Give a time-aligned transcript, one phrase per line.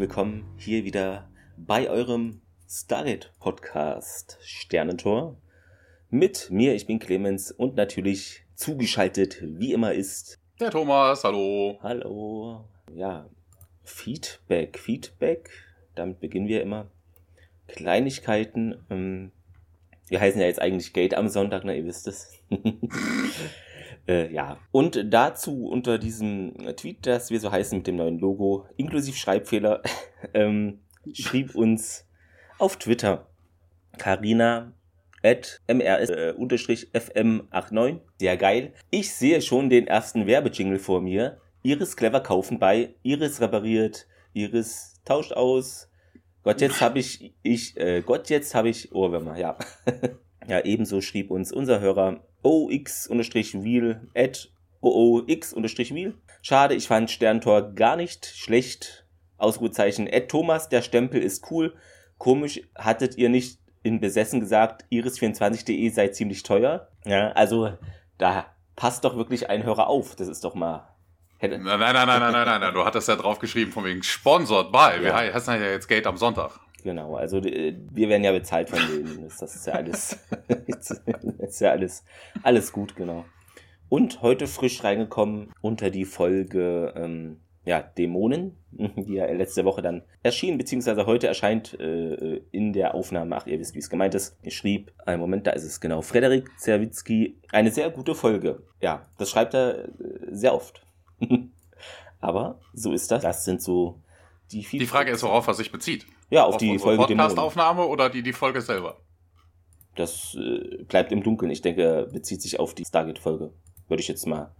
[0.00, 1.28] willkommen hier wieder
[1.58, 5.36] bei eurem Stargate Podcast Sternentor.
[6.08, 10.40] Mit mir, ich bin Clemens und natürlich zugeschaltet, wie immer ist.
[10.58, 11.78] Der Thomas, hallo.
[11.82, 12.64] Hallo.
[12.94, 13.28] Ja,
[13.84, 15.50] Feedback, Feedback.
[15.96, 16.86] Damit beginnen wir immer.
[17.68, 18.82] Kleinigkeiten.
[18.88, 19.32] Ähm,
[20.08, 22.32] wir heißen ja jetzt eigentlich Gate am Sonntag, na, ihr wisst es.
[24.10, 24.58] Äh, ja.
[24.72, 29.82] Und dazu unter diesem Tweet, das wir so heißen mit dem neuen Logo, inklusive Schreibfehler,
[30.34, 30.80] ähm,
[31.12, 32.08] schrieb uns
[32.58, 33.28] auf Twitter
[33.98, 34.72] Carina
[35.22, 38.00] at mrs-fm89.
[38.18, 38.72] Sehr geil.
[38.90, 41.40] Ich sehe schon den ersten Werbejingle vor mir.
[41.62, 45.88] Iris clever kaufen bei, Iris repariert, Iris tauscht aus.
[46.42, 49.56] Gott, jetzt habe ich, ich, äh, Gott, jetzt habe ich Ohrwürmer, ja.
[50.48, 56.14] ja, ebenso schrieb uns unser Hörer ox-wheel at oox-wheel.
[56.42, 59.06] Schade, ich fand Sterntor gar nicht schlecht.
[59.36, 61.74] Ausrufezeichen at Thomas, der Stempel ist cool.
[62.18, 66.88] Komisch, hattet ihr nicht in Besessen gesagt, iris24.de sei ziemlich teuer?
[67.06, 67.72] Ja, also
[68.18, 68.46] da
[68.76, 70.16] passt doch wirklich ein Hörer auf.
[70.16, 70.90] Das ist doch mal
[71.40, 74.02] Hätte nein, nein, nein, nein, nein, nein, nein, du hattest ja drauf geschrieben von wegen
[74.02, 74.96] sponsored by.
[74.96, 75.02] Ja.
[75.02, 76.50] Wir heißen ja jetzt Gate am Sonntag.
[76.82, 79.22] Genau, also äh, wir werden ja bezahlt von denen.
[79.22, 80.18] Das ist ja alles,
[81.38, 82.04] ist ja alles,
[82.42, 83.24] alles gut, genau.
[83.88, 90.02] Und heute frisch reingekommen unter die Folge ähm, ja, Dämonen, die ja letzte Woche dann
[90.22, 94.38] erschien, beziehungsweise heute erscheint äh, in der Aufnahme, ach, ihr wisst, wie es gemeint ist,
[94.42, 98.62] ich schrieb, einen Moment, da ist es genau, Frederik Zerwitzki, eine sehr gute Folge.
[98.80, 99.88] Ja, das schreibt er äh,
[100.30, 100.86] sehr oft.
[102.20, 103.22] Aber so ist das.
[103.22, 104.00] Das sind so
[104.52, 106.06] die Die Frage ist, worauf er sich bezieht.
[106.28, 108.98] Ja, auf, auf die Folge Podcast-Aufnahme oder die, die Folge selber?
[109.96, 111.50] Das äh, bleibt im Dunkeln.
[111.50, 113.52] Ich denke, bezieht sich auf die Stargate-Folge.
[113.88, 114.54] Würde ich jetzt mal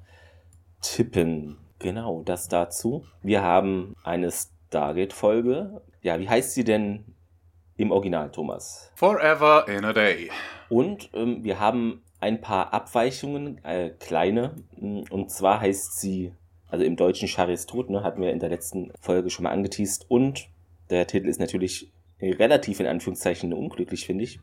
[0.81, 1.59] tippen.
[1.79, 3.05] Genau, das dazu.
[3.23, 5.83] Wir haben eine Stargate-Folge.
[6.03, 7.05] Ja, wie heißt sie denn
[7.77, 8.91] im Original, Thomas?
[8.97, 10.31] Forever in a Day.
[10.69, 14.57] Und ähm, wir haben ein paar Abweichungen, äh, kleine.
[14.79, 16.33] Und zwar heißt sie,
[16.71, 20.07] also im Deutschen Charis Tod, ne, hatten wir in der letzten Folge schon mal angeteased.
[20.09, 20.49] Und
[20.89, 24.41] der Titel ist natürlich relativ in Anführungszeichen unglücklich, finde ich.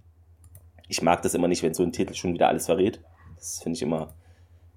[0.87, 3.01] Ich mag das immer nicht, wenn so ein Titel schon wieder alles verrät.
[3.35, 4.13] Das finde ich immer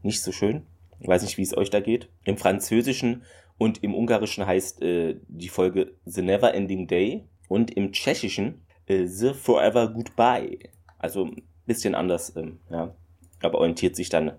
[0.02, 0.62] nicht so schön.
[0.98, 2.08] Ich weiß nicht, wie es euch da geht.
[2.24, 3.22] Im Französischen
[3.58, 9.06] und im Ungarischen heißt äh, die Folge The Never Ending Day und im Tschechischen äh,
[9.06, 10.58] The Forever Goodbye.
[10.98, 12.94] Also ein bisschen anders, ähm, ja.
[13.42, 14.32] Aber orientiert sich dann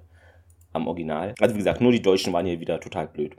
[0.73, 1.35] am Original.
[1.39, 3.35] Also wie gesagt, nur die Deutschen waren hier wieder total blöd.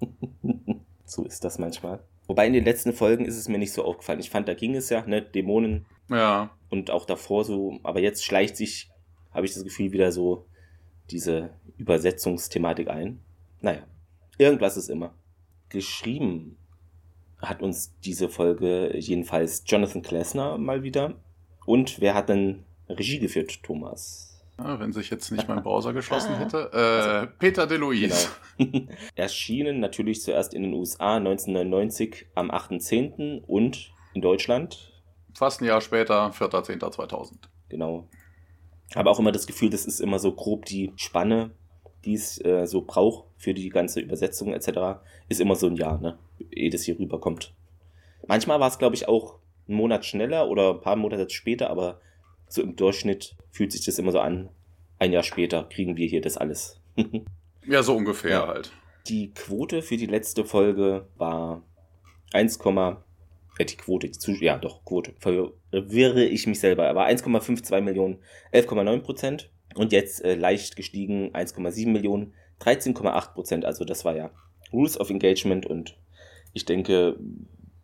[1.04, 2.02] so ist das manchmal.
[2.26, 4.20] Wobei in den letzten Folgen ist es mir nicht so aufgefallen.
[4.20, 5.86] Ich fand, da ging es ja, ne, Dämonen.
[6.08, 6.50] Ja.
[6.68, 8.88] Und auch davor so, aber jetzt schleicht sich,
[9.32, 10.46] habe ich das Gefühl, wieder so
[11.10, 13.20] diese Übersetzungsthematik ein.
[13.60, 13.82] Naja,
[14.38, 15.14] irgendwas ist immer.
[15.68, 16.56] Geschrieben
[17.38, 21.14] hat uns diese Folge jedenfalls Jonathan Klesner mal wieder.
[21.66, 24.29] Und wer hat denn Regie geführt, Thomas?
[24.62, 26.70] Wenn sich jetzt nicht mein Browser geschlossen hätte.
[26.72, 28.28] Äh, also, Peter DeLuise.
[28.58, 28.86] Genau.
[29.14, 33.42] Erschienen natürlich zuerst in den USA 1999 am 8.10.
[33.44, 34.92] und in Deutschland.
[35.34, 37.34] Fast ein Jahr später, 4.10.2000.
[37.68, 38.08] Genau.
[38.94, 41.52] Habe auch immer das Gefühl, das ist immer so grob die Spanne,
[42.04, 45.00] die es äh, so braucht für die ganze Übersetzung etc.
[45.28, 46.18] Ist immer so ein Jahr, ne?
[46.50, 47.54] Ehe das hier rüberkommt.
[48.26, 52.00] Manchmal war es, glaube ich, auch einen Monat schneller oder ein paar Monate später, aber
[52.50, 54.50] so im Durchschnitt fühlt sich das immer so an.
[54.98, 56.80] Ein Jahr später kriegen wir hier das alles.
[57.66, 58.46] ja, so ungefähr ja.
[58.48, 58.72] halt.
[59.06, 61.62] Die Quote für die letzte Folge war
[62.32, 67.80] 1, äh, die Quote, die Zus ja doch, Quote, verwirre ich mich selber, aber 1,52
[67.80, 68.18] Millionen,
[68.52, 74.30] 11,9 Prozent und jetzt äh, leicht gestiegen 1,7 Millionen, 13,8 Prozent, also das war ja
[74.72, 75.96] Rules of Engagement und
[76.52, 77.18] ich denke,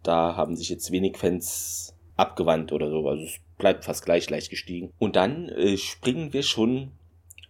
[0.03, 4.51] da haben sich jetzt wenig Fans abgewandt oder so, also es bleibt fast gleich leicht
[4.51, 4.93] gestiegen.
[4.99, 6.93] Und dann äh, springen wir schon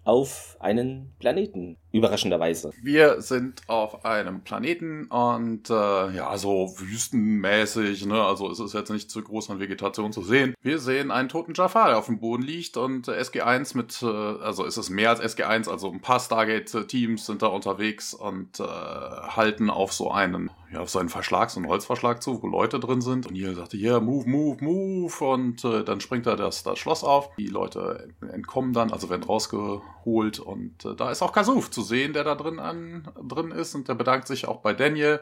[0.04, 2.70] auf einen Planeten, überraschenderweise.
[2.82, 8.22] Wir sind auf einem Planeten und äh, ja, so wüstenmäßig, ne?
[8.22, 10.54] Also es ist jetzt nicht zu groß an Vegetation zu sehen.
[10.62, 14.64] Wir sehen einen toten Jafar, der auf dem Boden liegt und SG1 mit, äh, also
[14.64, 19.70] es ist mehr als SG1, also ein paar Stargate-Teams sind da unterwegs und äh, halten
[19.70, 23.00] auf so einen, ja, auf so einen Verschlag, so einen Holzverschlag zu, wo Leute drin
[23.00, 23.26] sind.
[23.26, 25.24] Und hier sagte, yeah, move, move, move.
[25.24, 27.34] Und äh, dann springt da das, das Schloss auf.
[27.36, 32.12] Die Leute entkommen dann, also werden rausgeholt und äh, da ist auch Kasuf zu sehen,
[32.12, 35.20] der da drin, an, drin ist und der bedankt sich auch bei Daniel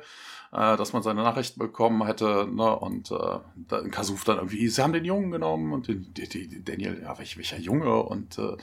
[0.54, 2.78] äh, dass man seine Nachrichten bekommen hätte, ne?
[2.78, 6.64] Und äh, dann Kasuf dann irgendwie, sie haben den Jungen genommen und den, den, den
[6.64, 8.56] Daniel, ja, welch, welcher Junge und äh,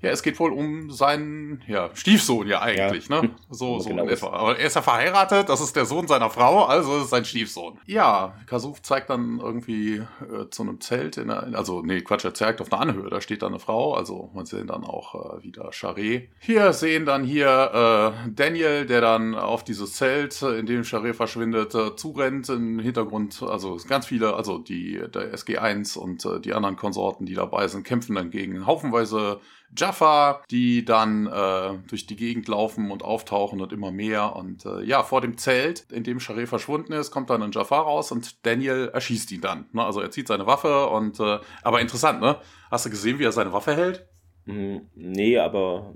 [0.00, 3.22] ja, es geht wohl um seinen ja, Stiefsohn ja eigentlich, ja.
[3.22, 3.30] ne?
[3.50, 4.30] So, so genau etwa.
[4.30, 7.24] Aber er ist ja verheiratet, das ist der Sohn seiner Frau, also ist es sein
[7.24, 7.78] Stiefsohn.
[7.86, 12.34] Ja, Kasuf zeigt dann irgendwie äh, zu einem Zelt, in der, also nee, Quatsch, er
[12.34, 15.42] zeigt auf einer Anhöhe, da steht da eine Frau, also man sehen dann auch äh,
[15.42, 16.28] wieder Charret.
[16.38, 21.74] Hier sehen dann hier äh, Daniel, der dann auf dieses Zelt, in dem Charret verschwindet,
[21.74, 22.48] äh, zurennt.
[22.48, 27.34] Im Hintergrund, also ganz viele, also die der SG1 und äh, die anderen Konsorten, die
[27.34, 29.40] dabei sind, kämpfen dann gegen haufenweise
[29.88, 34.36] Jaffa, die dann äh, durch die Gegend laufen und auftauchen und immer mehr.
[34.36, 37.78] Und äh, ja, vor dem Zelt, in dem Charé verschwunden ist, kommt dann ein Jaffa
[37.80, 39.66] raus und Daniel erschießt ihn dann.
[39.72, 39.82] Ne?
[39.82, 42.36] Also er zieht seine Waffe und äh, aber interessant, ne?
[42.70, 44.06] Hast du gesehen, wie er seine Waffe hält?
[44.44, 45.94] Mm, nee, aber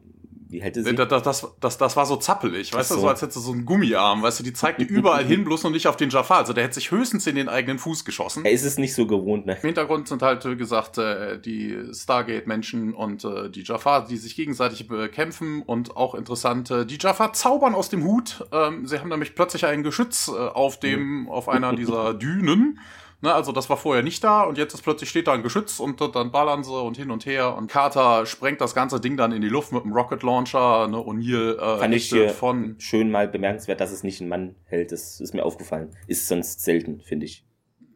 [0.53, 0.95] wie hätte sie?
[0.95, 2.97] Das, das, das, das war so zappelig, weißt so.
[2.97, 5.65] du, so als hätte sie so einen Gummiarm, weißt du, die zeigte überall hin, bloß
[5.65, 6.39] noch nicht auf den Jafar.
[6.39, 8.45] Also der hätte sich höchstens in den eigenen Fuß geschossen.
[8.45, 9.55] Er ist es nicht so gewohnt, ne?
[9.55, 14.37] Im Hintergrund sind halt, wie gesagt, äh, die Stargate-Menschen und äh, die Jafar, die sich
[14.37, 18.45] gegenseitig bekämpfen und auch interessant, die Jafar zaubern aus dem Hut.
[18.53, 22.79] Ähm, sie haben nämlich plötzlich ein Geschütz äh, auf dem, auf einer dieser Dünen.
[23.23, 25.79] Ne, also das war vorher nicht da und jetzt ist plötzlich steht da ein Geschütz
[25.79, 29.31] und dann ballern sie und hin und her und Carter sprengt das ganze Ding dann
[29.31, 33.13] in die Luft mit einem Rocket Launcher, ne, O'Neill äh, Fand ich hier von schön
[33.13, 34.91] mal bemerkenswert, dass es nicht ein Mann hält.
[34.91, 35.97] Das ist mir aufgefallen.
[36.09, 37.47] Ist sonst selten, finde ich.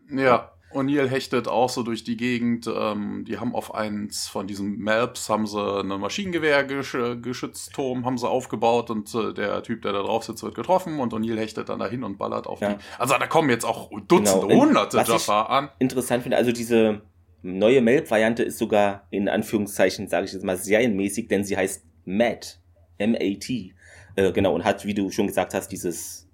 [0.08, 2.66] Ja, O'Neill hechtet auch so durch die Gegend.
[2.66, 8.90] Ähm, die haben auf eins von diesen Maps haben sie eine Maschinengewehrgeschützturm haben sie aufgebaut
[8.90, 12.04] und äh, der Typ, der da drauf sitzt, wird getroffen und O'Neill hechtet dann dahin
[12.04, 12.74] und ballert auf ja.
[12.74, 12.76] die.
[12.98, 14.60] Also da kommen jetzt auch Dutzende, genau.
[14.60, 15.70] hunderte Jaffa an.
[15.78, 17.02] Interessant finde, also diese
[17.42, 22.60] neue Melb-Variante ist sogar in Anführungszeichen, sage ich jetzt mal, serienmäßig, denn sie heißt MAT.
[22.98, 23.74] M-A-T.
[24.16, 26.25] Äh, genau, und hat, wie du schon gesagt hast, dieses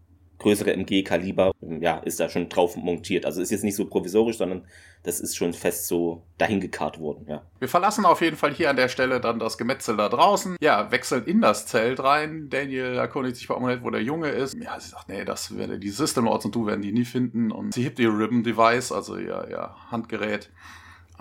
[0.43, 3.25] größere MG-Kaliber, ja, ist da schon drauf montiert.
[3.25, 4.67] Also ist jetzt nicht so provisorisch, sondern
[5.03, 7.43] das ist schon fest so dahin gekarrt worden, ja.
[7.59, 10.56] Wir verlassen auf jeden Fall hier an der Stelle dann das Gemetzel da draußen.
[10.61, 12.49] Ja, wechseln in das Zelt rein.
[12.50, 14.55] Daniel erkundigt sich bei Amulet, wo der Junge ist.
[14.55, 17.50] Ja, sie sagt, nee, das werde die System Lords und du werden die nie finden.
[17.50, 20.50] Und sie hebt ihr Ribbon Device, also ihr, ihr Handgerät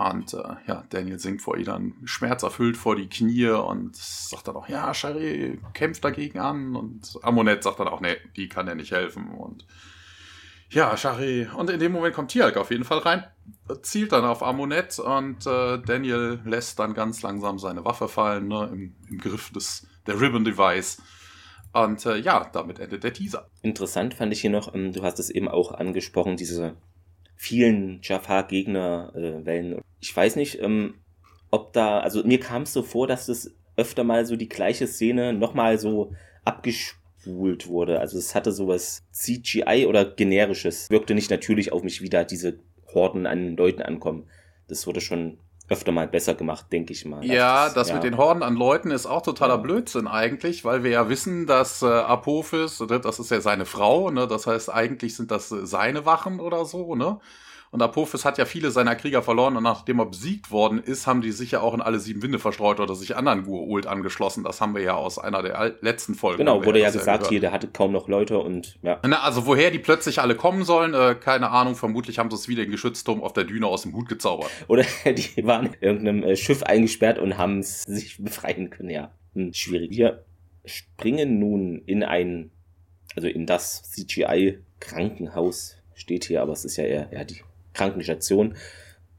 [0.09, 4.56] und äh, ja, Daniel sinkt vor ihr dann schmerzerfüllt vor die Knie und sagt dann
[4.56, 6.75] auch, ja, Shari kämpft dagegen an.
[6.75, 9.30] Und Amonet sagt dann auch, nee, die kann ja nicht helfen.
[9.30, 9.65] Und
[10.69, 11.48] ja, Shari.
[11.56, 13.25] Und in dem Moment kommt Tialk auf jeden Fall rein,
[13.81, 18.69] zielt dann auf Amonet und äh, Daniel lässt dann ganz langsam seine Waffe fallen, ne,
[18.71, 21.01] im, im Griff des, der Ribbon Device.
[21.74, 23.47] Und äh, ja, damit endet der Teaser.
[23.62, 26.75] Interessant fand ich hier noch, ähm, du hast es eben auch angesprochen, diese
[27.41, 29.73] vielen Jafar-Gegner-Wellen.
[29.73, 30.93] Äh, ich weiß nicht, ähm,
[31.49, 34.85] ob da, also mir kam es so vor, dass das öfter mal so die gleiche
[34.85, 36.13] Szene nochmal so
[36.45, 37.99] abgespult wurde.
[37.99, 40.87] Also es hatte sowas CGI oder generisches.
[40.92, 42.59] Wirkte nicht natürlich auf mich, wie da diese
[42.94, 44.27] Horden an Leuten ankommen.
[44.68, 45.39] Das wurde schon
[45.71, 47.23] öfter mal besser gemacht, denke ich mal.
[47.25, 47.95] Ja, das, das ja.
[47.95, 49.61] mit den Horden an Leuten ist auch totaler ja.
[49.61, 54.28] Blödsinn eigentlich, weil wir ja wissen, dass äh, Apophis, das ist ja seine Frau, ne?
[54.28, 57.19] Das heißt, eigentlich sind das seine Wachen oder so, ne?
[57.71, 61.21] Und Apophis hat ja viele seiner Krieger verloren und nachdem er besiegt worden ist, haben
[61.21, 64.44] die sich ja auch in alle sieben Winde verstreut oder sich anderen Gua'uld angeschlossen.
[64.44, 66.40] Das haben wir ja aus einer der letzten Folgen.
[66.40, 68.99] Genau, wurde ja gesagt, hier, der hatte kaum noch Leute und ja.
[69.07, 71.75] Na, also woher die plötzlich alle kommen sollen, äh, keine Ahnung.
[71.75, 74.51] Vermutlich haben sie es wieder in Geschützturm auf der Düne aus dem Hut gezaubert.
[74.68, 79.11] Oder die waren in irgendeinem äh, Schiff eingesperrt und haben es sich befreien können, ja.
[79.33, 79.92] Hm, schwierig.
[79.92, 80.25] Wir
[80.66, 82.51] springen nun in ein,
[83.16, 87.42] also in das CGI-Krankenhaus steht hier, aber es ist ja eher ja, die
[87.73, 88.56] Krankenstation.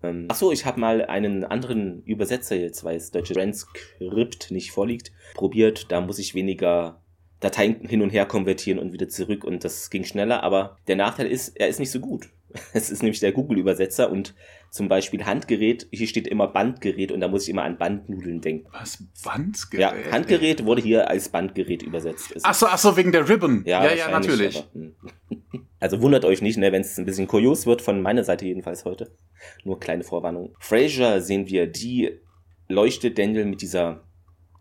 [0.02, 4.72] Ähm, ach so, ich habe mal einen anderen Übersetzer jetzt, weil das deutsche Transkript nicht
[4.72, 5.90] vorliegt, probiert.
[5.92, 7.01] Da muss ich weniger
[7.42, 11.26] Dateien hin und her konvertieren und wieder zurück und das ging schneller, aber der Nachteil
[11.26, 12.30] ist, er ist nicht so gut.
[12.74, 14.34] Es ist nämlich der Google-Übersetzer und
[14.70, 18.68] zum Beispiel Handgerät, hier steht immer Bandgerät und da muss ich immer an Bandnudeln denken.
[18.72, 19.02] Was?
[19.24, 19.80] Bandgerät?
[19.80, 22.34] Ja, Handgerät wurde hier als Bandgerät übersetzt.
[22.42, 23.64] Achso, ach so, wegen der Ribbon.
[23.64, 24.58] Ja, ja, ja natürlich.
[24.58, 24.96] Aber, hm.
[25.80, 28.84] Also wundert euch nicht, ne, wenn es ein bisschen kurios wird, von meiner Seite jedenfalls
[28.84, 29.16] heute.
[29.64, 30.54] Nur kleine Vorwarnung.
[30.60, 32.20] Fraser sehen wir, die
[32.68, 34.04] leuchtet Daniel mit dieser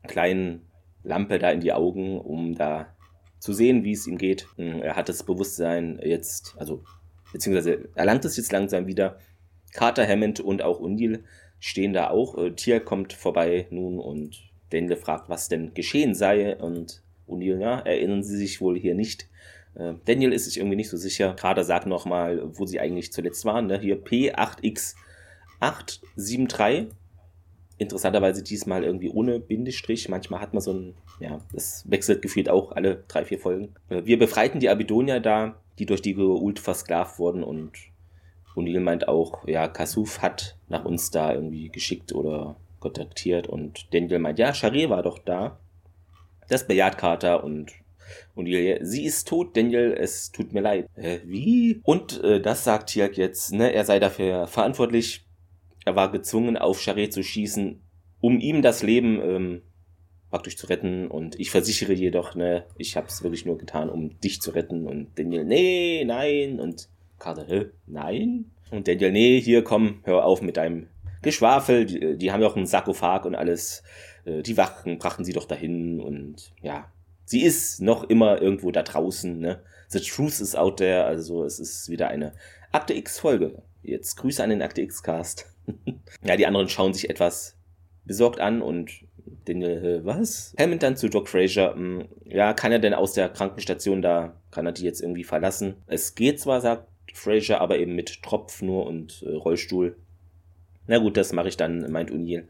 [0.07, 0.70] kleinen
[1.03, 2.95] Lampe da in die Augen, um da
[3.39, 4.47] zu sehen, wie es ihm geht.
[4.55, 6.83] Hm, er hat das Bewusstsein jetzt, also
[7.33, 9.17] beziehungsweise erlangt es jetzt langsam wieder.
[9.73, 11.23] Carter, Hammond und auch Undil
[11.59, 12.37] stehen da auch.
[12.37, 16.55] Äh, Tier kommt vorbei nun und Daniel fragt, was denn geschehen sei.
[16.57, 19.27] Und Undil, ja, erinnern Sie sich wohl hier nicht.
[19.75, 21.33] Äh, Daniel ist sich irgendwie nicht so sicher.
[21.33, 23.67] Carter sagt nochmal, wo sie eigentlich zuletzt waren.
[23.67, 23.79] Ne?
[23.79, 26.87] Hier P8X873
[27.81, 30.07] interessanterweise diesmal irgendwie ohne Bindestrich.
[30.07, 33.73] Manchmal hat man so ein, ja, das wechselt gefühlt auch alle drei, vier Folgen.
[33.89, 35.55] Äh, wir befreiten die Abidonia da.
[35.79, 37.71] die durch die Ult versklavt wurden und
[38.55, 44.19] O'Neill meint auch, ja, Kasuf hat nach uns da irgendwie geschickt oder kontaktiert und Daniel
[44.19, 45.59] meint, ja, Charé war doch da.
[46.49, 47.71] Das bejaht Carter und
[48.35, 50.87] O'Neill, sie ist tot, Daniel, es tut mir leid.
[50.95, 51.81] Äh, wie?
[51.83, 55.25] Und äh, das sagt Tiak jetzt, ne, er sei dafür verantwortlich.
[55.85, 57.81] Er war gezwungen, auf Charé zu schießen,
[58.19, 59.61] um ihm das Leben ähm,
[60.29, 61.07] praktisch zu retten.
[61.07, 64.87] Und ich versichere jedoch, ne, ich habe es wirklich nur getan, um dich zu retten.
[64.87, 66.59] Und Daniel, nee, nein.
[66.59, 68.51] Und Carter, nein?
[68.71, 70.87] Und Daniel, nee, hier komm, hör auf mit deinem
[71.21, 71.85] Geschwafel.
[71.85, 73.83] Die, die haben auch einen Sarkophag und alles.
[74.25, 75.99] Äh, die Wachen brachten sie doch dahin.
[75.99, 76.91] Und ja,
[77.25, 79.39] sie ist noch immer irgendwo da draußen.
[79.39, 79.61] Ne?
[79.89, 81.03] The truth is out there.
[81.03, 82.33] Also es ist wieder eine
[82.71, 83.61] Akte X-Folge.
[83.83, 85.50] Jetzt Grüße an den Akte X-Cast.
[86.23, 87.57] ja, die anderen schauen sich etwas
[88.05, 88.91] besorgt an und
[89.47, 90.55] den, äh, was?
[90.59, 91.75] Hammond dann zu Doc Fraser.
[91.75, 95.75] Hm, ja, kann er denn aus der Krankenstation da, kann er die jetzt irgendwie verlassen?
[95.87, 99.97] Es geht zwar, sagt Fraser, aber eben mit Tropf nur und äh, Rollstuhl.
[100.87, 102.47] Na gut, das mache ich dann, meint O'Neill.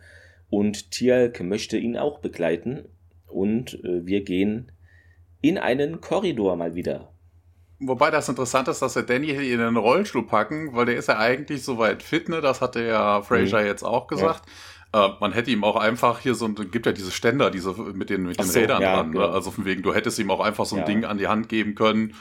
[0.50, 2.86] Und Tialk möchte ihn auch begleiten.
[3.28, 4.72] Und äh, wir gehen
[5.42, 7.11] in einen Korridor mal wieder.
[7.84, 11.18] Wobei das interessant ist, dass wir Danny in den Rollstuhl packen, weil der ist ja
[11.18, 12.40] eigentlich soweit fit, ne?
[12.40, 13.66] Das hatte ja Fraser mhm.
[13.66, 14.44] jetzt auch gesagt.
[14.94, 15.08] Ja.
[15.08, 18.24] Äh, man hätte ihm auch einfach hier so, gibt ja diese Ständer, diese mit den,
[18.24, 19.08] mit den so, Rädern ja, dran.
[19.08, 19.14] Ne?
[19.14, 19.30] Genau.
[19.30, 20.86] Also von wegen, du hättest ihm auch einfach so ein ja.
[20.86, 22.14] Ding an die Hand geben können.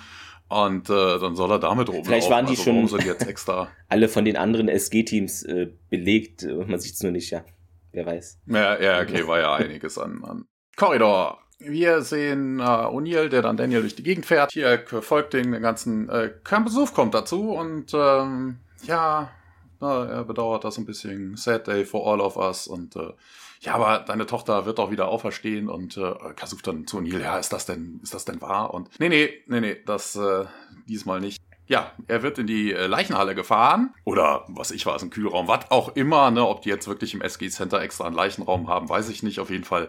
[0.48, 3.68] Und äh, dann soll er damit oben Vielleicht waren die also, schon sind jetzt extra
[3.88, 6.42] alle von den anderen SG-Teams äh, belegt.
[6.42, 7.44] Man sieht es nur nicht, ja.
[7.92, 8.40] Wer weiß.
[8.46, 10.44] Ja, ja, okay, war ja einiges an, an
[10.76, 11.38] Korridor.
[11.60, 14.52] Wir sehen äh, O'Neill, der dann Daniel durch die Gegend fährt.
[14.52, 16.30] Hier folgt den ganzen äh,
[16.64, 19.30] Besuch kommt dazu und ähm, ja,
[19.78, 21.36] na, er bedauert das ein bisschen.
[21.36, 22.66] Sad day for all of us.
[22.66, 23.12] Und äh,
[23.60, 27.38] ja, aber deine Tochter wird auch wieder auferstehen und äh, versucht dann zu Neil, ja,
[27.38, 28.72] ist das denn, ist das denn wahr?
[28.72, 30.46] Und nee, nee, nee, nee, das äh,
[30.86, 31.40] diesmal nicht.
[31.66, 33.94] Ja, er wird in die äh, Leichenhalle gefahren.
[34.04, 36.46] Oder was ich weiß, ein Kühlraum, was auch immer, ne?
[36.46, 39.40] Ob die jetzt wirklich im SG Center extra einen Leichenraum haben, weiß ich nicht.
[39.40, 39.88] Auf jeden Fall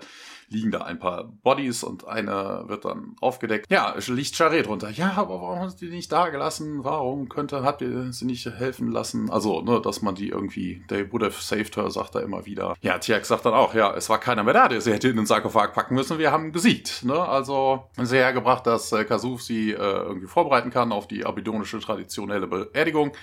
[0.51, 3.71] liegen da ein paar Bodies und eine wird dann aufgedeckt.
[3.71, 4.89] Ja, liegt Charret drunter.
[4.89, 6.83] Ja, aber warum hast du die nicht da gelassen?
[6.83, 9.29] Warum könnte, habt ihr sie nicht helfen lassen?
[9.29, 12.75] Also, ne, dass man die irgendwie, they would have saved her, sagt er immer wieder.
[12.81, 15.15] Ja, Tiak sagt dann auch, ja, es war keiner mehr da, der sie hätte in
[15.15, 17.19] den Sarkophag packen müssen, wir haben gesiegt, ne?
[17.19, 22.47] Also, sie hergebracht, dass äh, Kasuf sie äh, irgendwie vorbereiten kann auf die abidonische traditionelle
[22.47, 23.13] Beerdigung.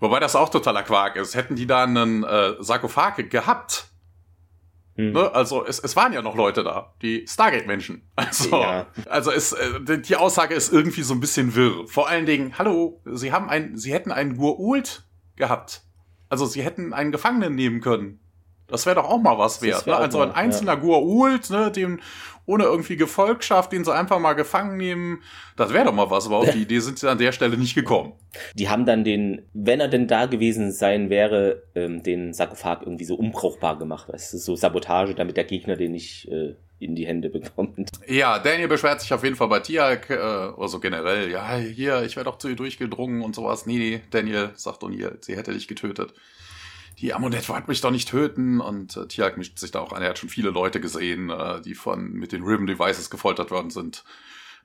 [0.00, 1.36] Wobei das auch totaler Quark ist.
[1.36, 3.91] Hätten die da einen äh, Sarkophag gehabt,
[4.96, 5.12] hm.
[5.12, 5.34] Ne?
[5.34, 8.02] Also es, es waren ja noch Leute da, die Stargate-Menschen.
[8.16, 8.86] Also, ja.
[9.08, 11.86] also es, äh, die Aussage ist irgendwie so ein bisschen wirr.
[11.88, 15.04] Vor allen Dingen, hallo, sie haben ein, sie hätten einen Gurult
[15.36, 15.82] gehabt.
[16.28, 18.20] Also sie hätten einen Gefangenen nehmen können.
[18.68, 19.86] Das wäre doch auch mal was wert.
[19.86, 19.94] Ne?
[19.94, 20.80] Also ein einzelner ja.
[20.80, 22.00] Gua'uld, ne, dem
[22.46, 25.22] ohne irgendwie Gefolgschaft, den sie einfach mal gefangen nehmen,
[25.56, 27.74] das wäre doch mal was, aber auf die Idee sind sie an der Stelle nicht
[27.74, 28.14] gekommen.
[28.54, 33.04] Die haben dann den, wenn er denn da gewesen sein wäre, ähm, den Sarkophag irgendwie
[33.04, 34.08] so unbrauchbar gemacht.
[34.10, 37.90] Das ist so Sabotage, damit der Gegner den nicht äh, in die Hände bekommt.
[38.08, 42.16] Ja, Daniel beschwert sich auf jeden Fall bei Tiak, äh, also generell, ja, hier, ich
[42.16, 43.66] wäre doch zu ihr durchgedrungen und sowas.
[43.66, 46.12] Nee, nee, Daniel, sagt O'Neill, sie hätte dich getötet
[47.02, 50.02] die Amunet wollte mich doch nicht töten und äh, Tiag mischt sich da auch an.
[50.02, 53.70] Er hat schon viele Leute gesehen, äh, die von mit den Ribbon Devices gefoltert worden
[53.70, 54.04] sind.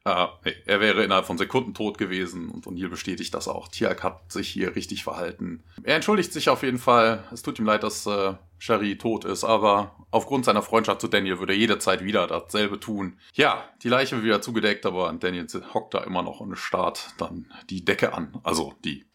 [0.05, 0.27] Äh,
[0.65, 3.67] er wäre innerhalb von Sekunden tot gewesen und O'Neill bestätigt das auch.
[3.69, 5.63] Tiag hat sich hier richtig verhalten.
[5.81, 7.23] Er entschuldigt sich auf jeden Fall.
[7.33, 11.39] Es tut ihm leid, dass äh, Sherry tot ist, aber aufgrund seiner Freundschaft zu Daniel
[11.39, 13.19] würde er jederzeit wieder dasselbe tun.
[13.33, 17.51] Ja, die Leiche wird wieder zugedeckt, aber Daniel hockt da immer noch und starrt dann
[17.71, 18.39] die Decke an.
[18.43, 19.05] Also die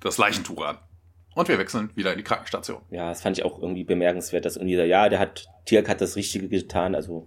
[0.00, 0.78] das Leichentuch an.
[1.38, 2.82] Und wir wechseln wieder in die Krankenstation.
[2.90, 6.16] Ja, das fand ich auch irgendwie bemerkenswert, dass Unisa, ja, der hat, Tiak hat das
[6.16, 6.96] Richtige getan.
[6.96, 7.26] Also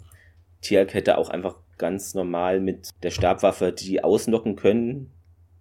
[0.60, 5.14] Tiak hätte auch einfach ganz normal mit der Stabwaffe die ausnocken können.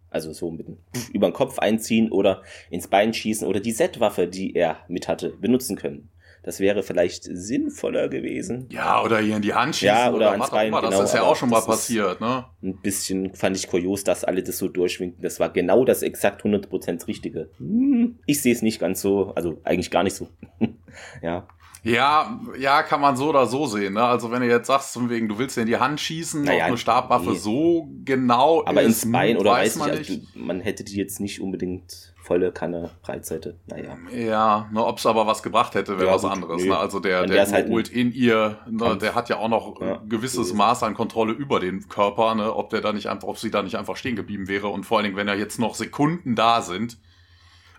[0.09, 0.67] Also so mit
[1.13, 5.31] über den Kopf einziehen oder ins Bein schießen oder die Z-Waffe, die er mit hatte,
[5.31, 6.11] benutzen können.
[6.43, 8.67] Das wäre vielleicht sinnvoller gewesen.
[8.71, 9.95] Ja, oder hier in die Hand schießen.
[9.95, 10.73] Ja, oder, oder ans Bein.
[10.73, 12.47] Genau, das ist ja auch schon mal passiert, ne?
[12.63, 15.23] Ein bisschen fand ich kurios, dass alle das so durchwinken.
[15.23, 17.51] Das war genau das exakt 100% Richtige.
[17.59, 20.29] Hm, ich sehe es nicht ganz so, also eigentlich gar nicht so.
[21.23, 21.47] ja.
[21.83, 23.95] Ja, ja, kann man so oder so sehen.
[23.95, 24.03] Ne?
[24.03, 26.65] Also wenn du jetzt sagst, von wegen, du willst dir in die Hand schießen, naja,
[26.65, 27.39] auf eine Stabwaffe nee.
[27.39, 31.21] so genau Aber ist, ins Bein oder weiß, weiß ich, also, man hätte die jetzt
[31.21, 33.57] nicht unbedingt volle Kanne Breitseite.
[33.67, 33.99] Naja.
[34.13, 36.63] Ja, ne, ob es aber was gebracht hätte, wäre ja, was anderes.
[36.63, 36.79] Ne?
[36.79, 40.55] Also der, der, der halt in ihr, ne, der hat ja auch noch ja, gewisses
[40.55, 42.55] Maß an Kontrolle über den Körper, ne?
[42.55, 44.69] ob der da nicht einfach, ob sie da nicht einfach stehen geblieben wäre.
[44.69, 46.99] Und vor allen Dingen, wenn ja jetzt noch Sekunden da sind,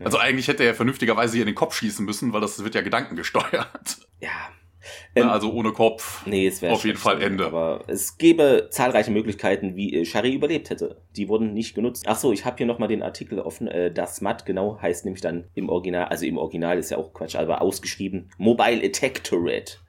[0.04, 2.82] also eigentlich hätte er vernünftigerweise hier in den Kopf schießen müssen, weil das wird ja
[2.82, 4.00] gedankengesteuert.
[4.20, 4.30] Ja,
[5.16, 6.26] Ähm, also ohne Kopf.
[6.26, 7.46] Nee, es wäre auf jeden Fall Ende.
[7.46, 11.02] Aber es gäbe zahlreiche Möglichkeiten, wie äh, Shari überlebt hätte.
[11.16, 12.06] Die wurden nicht genutzt.
[12.08, 13.68] Ach so, ich habe hier nochmal den Artikel offen.
[13.68, 17.14] Äh, das MAT genau heißt nämlich dann im Original, also im Original ist ja auch
[17.14, 19.82] Quatsch, aber ausgeschrieben Mobile Attack Turret.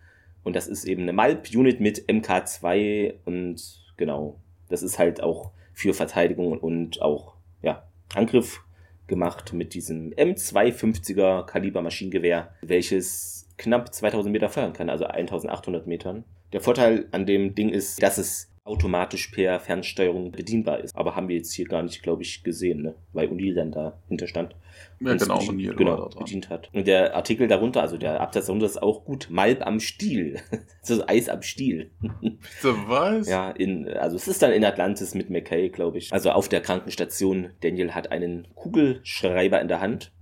[0.45, 5.95] Und das ist eben eine MALP-Unit mit MK2 und genau, das ist halt auch für
[5.95, 8.61] Verteidigung und auch ja, Angriff
[9.07, 16.25] gemacht mit diesem M250er Kaliber Maschinengewehr, welches knapp 2000 Meter feuern kann, also 1800 Metern.
[16.53, 20.95] Der Vorteil an dem Ding ist, dass es automatisch per Fernsteuerung bedienbar ist.
[20.95, 22.95] Aber haben wir jetzt hier gar nicht, glaube ich, gesehen, ne?
[23.13, 24.55] weil Unil dann dahinter stand.
[25.01, 26.71] Ja, genau, bedient, genau bedient hat.
[26.73, 29.29] Und der Artikel darunter, also der Absatz darunter ist auch gut.
[29.31, 30.41] Malb am Stiel.
[30.89, 31.91] also Eis am Stiel.
[32.01, 33.29] Bitte was?
[33.29, 36.13] Ja, in, also es ist dann in Atlantis mit McKay, glaube ich.
[36.13, 37.51] Also auf der Krankenstation.
[37.63, 40.13] Daniel hat einen Kugelschreiber in der Hand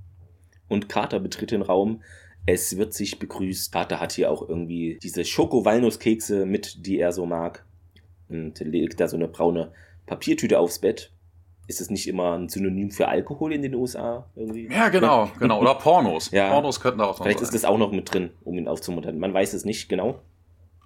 [0.69, 2.03] und Carter betritt den Raum.
[2.53, 3.73] Es wird sich begrüßt.
[3.73, 7.65] Carter hat hier auch irgendwie diese Schoko-Walnusskekse mit, die er so mag.
[8.29, 9.73] Und legt da so eine braune
[10.07, 11.13] Papiertüte aufs Bett.
[11.67, 14.69] Ist es nicht immer ein Synonym für Alkohol in den USA irgendwie?
[14.69, 15.61] Ja, genau, genau.
[15.61, 16.31] Oder Pornos.
[16.33, 16.51] Ja.
[16.51, 17.45] Pornos könnten da auch noch Vielleicht sein.
[17.47, 19.19] ist das auch noch mit drin, um ihn aufzumuntern.
[19.19, 20.21] Man weiß es nicht genau.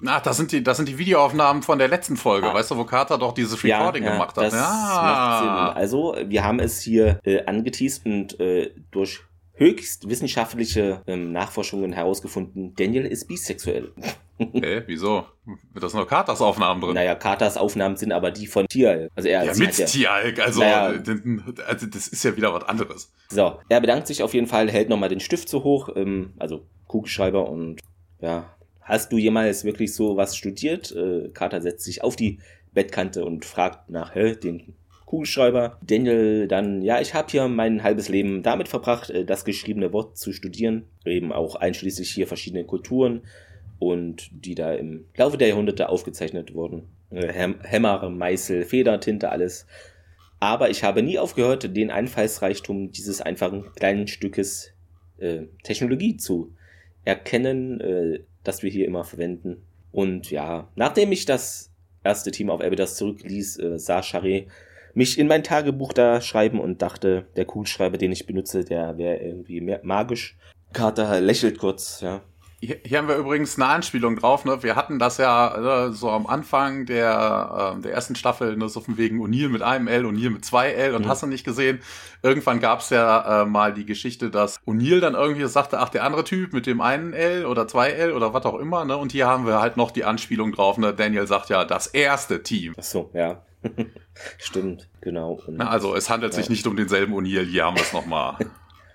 [0.07, 2.55] Ach, das sind die, das sind die Videoaufnahmen von der letzten Folge, Ah.
[2.55, 4.45] weißt du, wo Carter doch dieses Recording gemacht hat.
[4.45, 4.61] Das ja.
[4.61, 5.39] macht
[5.73, 5.81] Sinn.
[5.81, 9.21] Also, wir haben es hier äh, angeteased und äh, durch
[9.55, 13.93] höchst wissenschaftliche ähm, Nachforschungen herausgefunden, Daniel ist bisexuell.
[14.37, 15.27] Okay, wieso?
[15.45, 16.95] Wird das nur Carters Aufnahmen drin?
[16.95, 19.09] Naja, Carters Aufnahmen sind aber die von Tieralk.
[19.15, 20.93] Also er, ja, mit ja, Tieralk, also, Naja.
[21.69, 23.13] also das ist ja wieder was anderes.
[23.29, 26.67] So, er bedankt sich auf jeden Fall, hält nochmal den Stift so hoch, ähm, also
[26.89, 27.79] Kugelschreiber und
[28.21, 30.91] ja, hast du jemals wirklich so was studiert?
[30.91, 32.41] Äh, Carter setzt sich auf die
[32.73, 34.75] Bettkante und fragt nach hä, den
[35.15, 35.79] Kugelschreiber.
[35.81, 40.19] Daniel dann, ja, ich habe hier mein halbes Leben damit verbracht, äh, das geschriebene Wort
[40.19, 43.23] zu studieren, eben auch einschließlich hier verschiedene Kulturen
[43.79, 46.89] und die da im Laufe der Jahrhunderte aufgezeichnet wurden.
[47.11, 49.67] Äh, Häm Hämmer, Meißel, Feder, Tinte, alles.
[50.41, 54.73] Aber ich habe nie aufgehört, den Einfallsreichtum dieses einfachen kleinen Stückes
[55.19, 56.55] äh, Technologie zu
[57.05, 59.63] erkennen, äh, das wir hier immer verwenden.
[59.93, 61.71] Und ja, nachdem ich das
[62.03, 64.49] erste Team auf Abydos zurückließ, äh, sah Charé
[64.95, 69.17] mich in mein Tagebuch da schreiben und dachte, der Kugelschreiber, den ich benutze, der wäre
[69.17, 70.37] irgendwie mehr magisch.
[70.73, 72.21] Carter lächelt kurz, ja.
[72.61, 74.47] Hier, hier haben wir übrigens eine Anspielung drauf.
[74.47, 74.63] Ne?
[74.63, 78.81] Wir hatten das ja äh, so am Anfang der, äh, der ersten Staffel, ne, so
[78.81, 81.09] von wegen O'Neill mit einem L, O'Neill mit zwei L und Mhm.
[81.09, 81.81] hast du nicht gesehen.
[82.23, 86.25] Irgendwann gab's ja äh, mal die Geschichte, dass O'Neill dann irgendwie sagte, ach, der andere
[86.25, 88.87] Typ mit dem einen L oder zwei L oder was auch immer.
[88.87, 88.97] Ne?
[88.97, 90.79] Und hier haben wir halt noch die Anspielung drauf.
[90.79, 90.95] Ne?
[90.95, 92.73] Daniel sagt ja, das erste Team.
[92.79, 93.43] Ach so, ja.
[94.39, 95.41] Stimmt, genau.
[95.47, 96.51] Und Na, also es handelt sich Ja.
[96.53, 97.45] nicht um denselben O'Neill.
[97.45, 98.37] Hier haben wir es nochmal.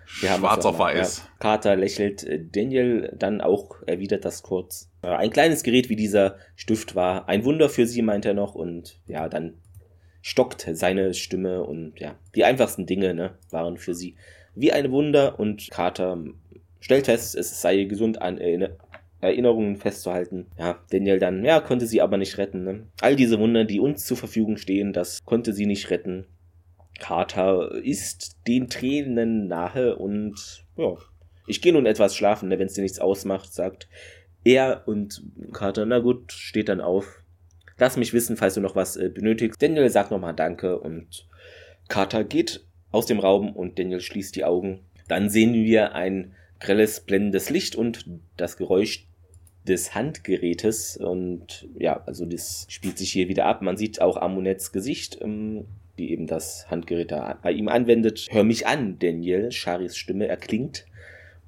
[0.05, 1.17] Schwarz es auf weiß.
[1.19, 1.23] Ja.
[1.39, 4.89] Carter lächelt, äh, Daniel dann auch erwidert das kurz.
[5.03, 8.55] Äh, Ein kleines Gerät wie dieser Stift war ein Wunder für sie, meint er noch.
[8.55, 9.53] Und ja, dann
[10.21, 14.15] stockt seine Stimme und ja, die einfachsten Dinge ne, waren für sie
[14.55, 15.39] wie ein Wunder.
[15.39, 16.17] Und Carter
[16.79, 18.71] stellt fest, es sei gesund an Erinner
[19.21, 20.47] Erinnerungen festzuhalten.
[20.57, 22.63] Ja, Daniel dann, ja, konnte sie aber nicht retten.
[22.63, 22.87] Ne?
[23.01, 26.25] All diese Wunder, die uns zur Verfügung stehen, das konnte sie nicht retten.
[26.99, 30.95] Carter ist den Tränen nahe und ja,
[31.47, 33.87] ich gehe nun etwas schlafen, ne, wenn es dir nichts ausmacht, sagt
[34.43, 37.23] er und Carter, na gut, steht dann auf.
[37.77, 39.61] Lass mich wissen, falls du noch was äh, benötigst.
[39.61, 41.27] Daniel sagt nochmal Danke und
[41.87, 44.81] Carter geht aus dem Raum und Daniel schließt die Augen.
[45.07, 48.05] Dann sehen wir ein grelles, blendendes Licht und
[48.37, 49.07] das Geräusch
[49.69, 53.61] des Handgerätes und ja, also das spielt sich hier wieder ab.
[53.61, 55.65] Man sieht auch Amunets Gesicht, ähm,
[55.97, 58.27] die eben das Handgerät da bei ihm anwendet.
[58.31, 59.51] Hör mich an, Daniel.
[59.51, 60.85] Charis Stimme erklingt.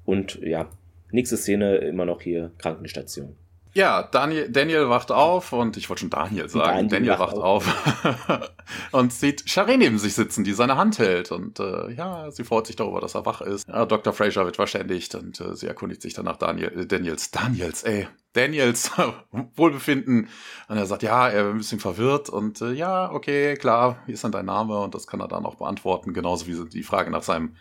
[0.04, 0.70] Und ja,
[1.10, 3.36] nächste Szene immer noch hier Krankenstation.
[3.74, 6.88] Ja, Daniel, Daniel wacht auf und ich wollte schon Daniel sagen.
[6.88, 8.50] Daniel Daniel, wacht wacht auf,
[8.92, 11.32] und sieht Charé neben sich sitzen, die seine Hand hält.
[11.32, 13.66] Und äh, ja, sie freut sich darüber, dass er wach ist.
[13.68, 14.12] Ja, Dr.
[14.12, 18.08] Fraser wird verständigt und äh, sie erkundigt sich dann nach Daniel, äh, Daniels, Daniels, ey,
[18.34, 18.90] Daniels
[19.56, 20.28] Wohlbefinden.
[20.68, 24.12] Und er sagt, ja, er ist ein bisschen verwirrt und äh, ja, okay, klar, wie
[24.12, 24.78] ist denn dein Name?
[24.80, 27.56] Und das kann er dann auch beantworten, genauso wie die Frage nach seinem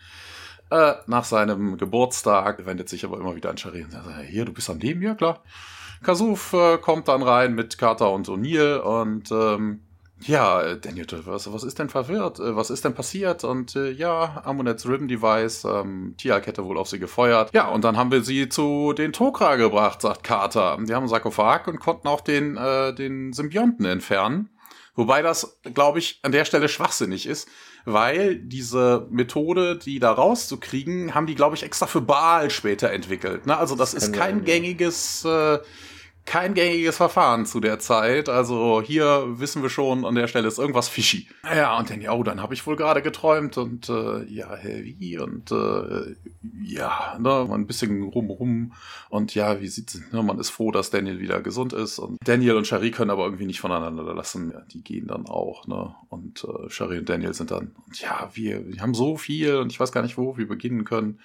[0.71, 4.54] äh, nach seinem Geburtstag wendet sich aber immer wieder an Charé und sagt, hier, du
[4.54, 5.02] bist am Leben?
[5.02, 5.41] Ja, klar.
[6.03, 9.81] Kasuf äh, kommt dann rein mit Carter und O'Neill und ähm,
[10.23, 12.39] ja, Daniel, was, was ist denn verwirrt?
[12.39, 13.43] Äh, Was ist denn passiert?
[13.43, 17.51] Und äh, ja, Amunets Ribbon Device, ähm, Tialk hätte wohl auf sie gefeuert.
[17.53, 20.77] Ja, und dann haben wir sie zu den Tok'ra gebracht, sagt Carter.
[20.79, 24.49] Die haben einen Sarkophag und konnten auch den, äh, den Symbionten entfernen.
[24.93, 27.47] Wobei das, glaube ich, an der Stelle schwachsinnig ist,
[27.85, 33.47] weil diese Methode, die da rauszukriegen, haben die, glaube ich, extra für Baal später entwickelt.
[33.47, 33.57] Ne?
[33.57, 35.59] Also das, das ist kein gängiges äh,
[36.25, 38.29] kein gängiges Verfahren zu der Zeit.
[38.29, 41.27] Also hier wissen wir schon, an der Stelle ist irgendwas fishy.
[41.43, 45.17] Ja, und dann, ja, oh, dann habe ich wohl gerade geträumt und äh, ja, wie?
[45.17, 46.15] Und äh,
[46.63, 48.73] ja, ne, ein bisschen rum
[49.10, 52.55] und ja, wie sieht's, ne, man ist froh, dass Daniel wieder gesund ist und Daniel
[52.55, 54.51] und Shari können aber irgendwie nicht voneinander lassen.
[54.51, 55.95] Ja, die gehen dann auch, ne?
[56.10, 59.71] Und äh, Shari und Daniel sind dann, und ja, wir, wir haben so viel und
[59.71, 61.19] ich weiß gar nicht, wo wir beginnen können.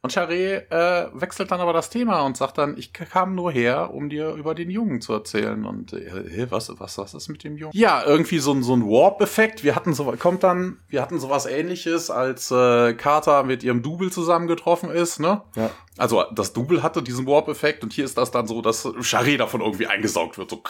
[0.00, 3.92] Und Charé äh, wechselt dann aber das Thema und sagt dann, ich kam nur her,
[3.92, 5.64] um dir über den Jungen zu erzählen.
[5.64, 7.72] Und äh, was, was, was ist mit dem Jungen?
[7.74, 9.64] Ja, irgendwie so, so ein Warp-Effekt.
[9.64, 14.12] Wir hatten so, kommt dann, wir hatten sowas ähnliches, als äh, Carter mit ihrem Double
[14.12, 15.42] zusammengetroffen ist, ne?
[15.56, 15.70] Ja.
[15.96, 19.60] Also das Double hatte diesen Warp-Effekt und hier ist das dann so, dass Charé davon
[19.60, 20.50] irgendwie eingesaugt wird.
[20.50, 20.62] So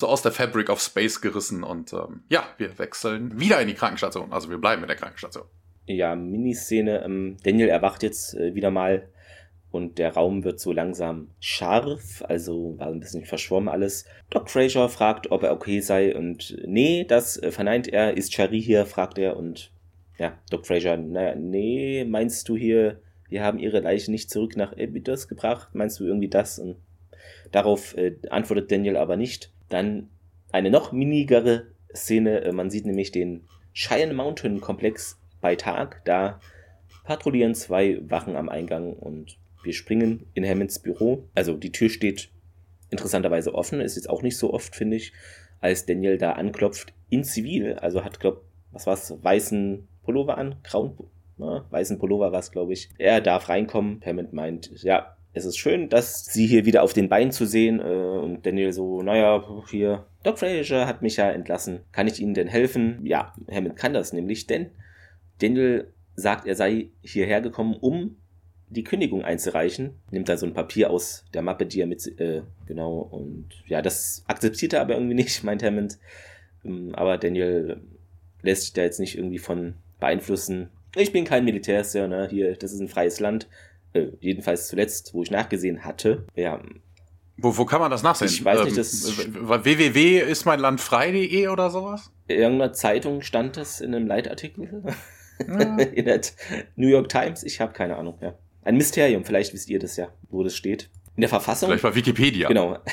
[0.00, 3.74] so aus der Fabric of Space gerissen und ähm, ja, wir wechseln wieder in die
[3.74, 4.32] Krankenstation.
[4.32, 5.44] Also wir bleiben in der Krankenstation
[5.86, 7.04] ja, Miniszene.
[7.04, 9.08] Ähm, Daniel erwacht jetzt äh, wieder mal
[9.70, 14.04] und der Raum wird so langsam scharf, also war ein bisschen verschwommen alles.
[14.30, 18.16] Doc Fraser fragt, ob er okay sei und nee, das äh, verneint er.
[18.16, 19.72] Ist Chari hier, fragt er und
[20.18, 24.72] ja, Doc Fraser, naja, nee, meinst du hier, wir haben ihre Leiche nicht zurück nach
[24.72, 25.68] Abydos gebracht?
[25.72, 26.58] Meinst du irgendwie das?
[26.58, 26.76] Und
[27.52, 29.52] darauf äh, antwortet Daniel aber nicht.
[29.68, 30.10] Dann
[30.50, 36.02] eine noch minigere Szene, äh, man sieht nämlich den Cheyenne Mountain Komplex bei Tag.
[36.04, 36.40] Da
[37.04, 41.28] patrouillieren zwei Wachen am Eingang und wir springen in Hammonds Büro.
[41.34, 42.30] Also die Tür steht
[42.90, 45.12] interessanterweise offen, ist jetzt auch nicht so oft, finde ich,
[45.60, 47.74] als Daniel da anklopft in Zivil.
[47.74, 50.96] Also hat, glaub, was war's, weißen Pullover an, grauen,
[51.36, 52.90] na, weißen Pullover war es, glaube ich.
[52.98, 54.00] Er darf reinkommen.
[54.04, 57.80] Hammond meint, ja, es ist schön, dass sie hier wieder auf den Beinen zu sehen.
[57.80, 61.80] Äh, und Daniel so, naja, hier, Doc Fraser hat mich ja entlassen.
[61.92, 63.00] Kann ich Ihnen denn helfen?
[63.04, 64.70] Ja, Hammond kann das nämlich, denn
[65.40, 68.16] Daniel sagt, er sei hierher gekommen, um
[68.68, 70.00] die Kündigung einzureichen.
[70.10, 73.82] Nimmt da so ein Papier aus der Mappe, die er mit, äh, genau, und ja,
[73.82, 75.98] das akzeptiert er aber irgendwie nicht, meint Hammond.
[76.64, 77.80] Ähm, aber Daniel
[78.42, 80.70] lässt sich da jetzt nicht irgendwie von beeinflussen.
[80.96, 83.48] Ich bin kein Militärsir, ne, hier, das ist ein freies Land.
[83.92, 86.24] Äh, jedenfalls zuletzt, wo ich nachgesehen hatte.
[86.36, 86.62] Ja.
[87.36, 88.30] Wo, wo kann man das nachsehen?
[88.30, 89.18] Ich weiß nicht, ähm, das.
[89.64, 92.12] www ist mein Land frei.de oder sowas?
[92.28, 94.84] In irgendeiner Zeitung stand das in einem Leitartikel.
[95.94, 96.20] in der
[96.76, 97.42] New York Times?
[97.44, 98.34] Ich habe keine Ahnung, ja.
[98.62, 100.90] Ein Mysterium, vielleicht wisst ihr das ja, wo das steht.
[101.16, 101.68] In der Verfassung?
[101.68, 102.48] Vielleicht bei Wikipedia.
[102.48, 102.78] Genau.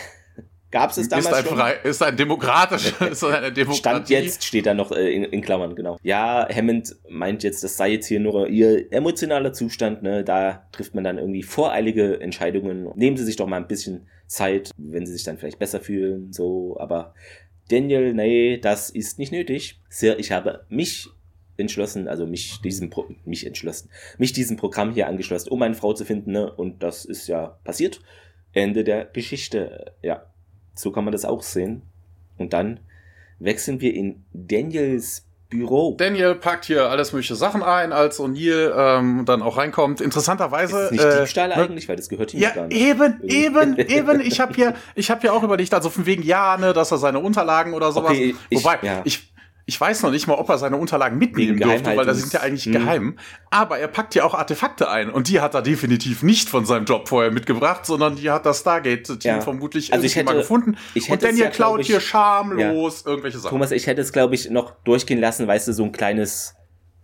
[0.70, 1.58] Gab es es damals ist ein schon?
[1.58, 3.78] Frei, ist ein demokratischer, ist eine Demokratie.
[3.78, 5.98] Stand jetzt steht da noch äh, in, in, Klammern, genau.
[6.04, 10.26] Ja, Hammond meint jetzt, das sei jetzt hier nur ihr emotionaler Zustand, ne?
[10.26, 12.90] Da trifft man dann irgendwie voreilige Entscheidungen.
[12.96, 16.34] Nehmen Sie sich doch mal ein bisschen Zeit, wenn Sie sich dann vielleicht besser fühlen,
[16.34, 17.14] so, aber
[17.70, 19.80] Daniel, nee, das ist nicht nötig.
[19.90, 21.10] Sir, ich habe mich
[21.58, 25.94] entschlossen, also mich diesem Pro mich entschlossen, mich diesem Programm hier angeschlossen, um eine Frau
[25.94, 26.52] zu finden, ne?
[26.52, 28.02] Und das ist ja passiert.
[28.54, 29.94] Ende der Geschichte.
[30.02, 30.24] Ja,
[30.74, 31.84] so kann man das auch sehen.
[32.38, 32.80] Und dann
[33.40, 35.96] wechseln wir in Daniels Büro.
[35.98, 40.02] Daniel packt hier alles mögliche Sachen ein, als O'Neill ähm, dann auch reinkommt.
[40.02, 40.86] Interessanterweise.
[40.86, 42.78] Ist nicht äh, Diebstahl äh, eigentlich, weil das gehört ihm ja, gar nicht.
[42.78, 44.20] Eben, eben, eben.
[44.20, 46.98] Ich habe hier, ich habe hier auch überlegt, also von wegen ja, ne, dass er
[46.98, 48.12] seine Unterlagen oder sowas.
[48.12, 49.02] Okay, ich, Wobei, ja.
[49.06, 49.32] ich
[49.70, 52.40] ich weiß noch nicht mal, ob er seine Unterlagen mitnehmen durfte, weil das sind ja
[52.40, 52.72] eigentlich hm.
[52.72, 53.20] geheim.
[53.52, 56.86] Aber er packt ja auch Artefakte ein und die hat er definitiv nicht von seinem
[56.86, 59.42] Job vorher mitgebracht, sondern die hat das Stargate-Team ja.
[59.42, 60.78] vermutlich also ich hätte, mal gefunden.
[60.94, 63.12] Ich und Daniel ja, klaut ich, hier schamlos ja.
[63.12, 63.50] irgendwelche Sachen.
[63.50, 66.56] Thomas, ich hätte es, glaube ich, noch durchgehen lassen, weißt du, so ein kleines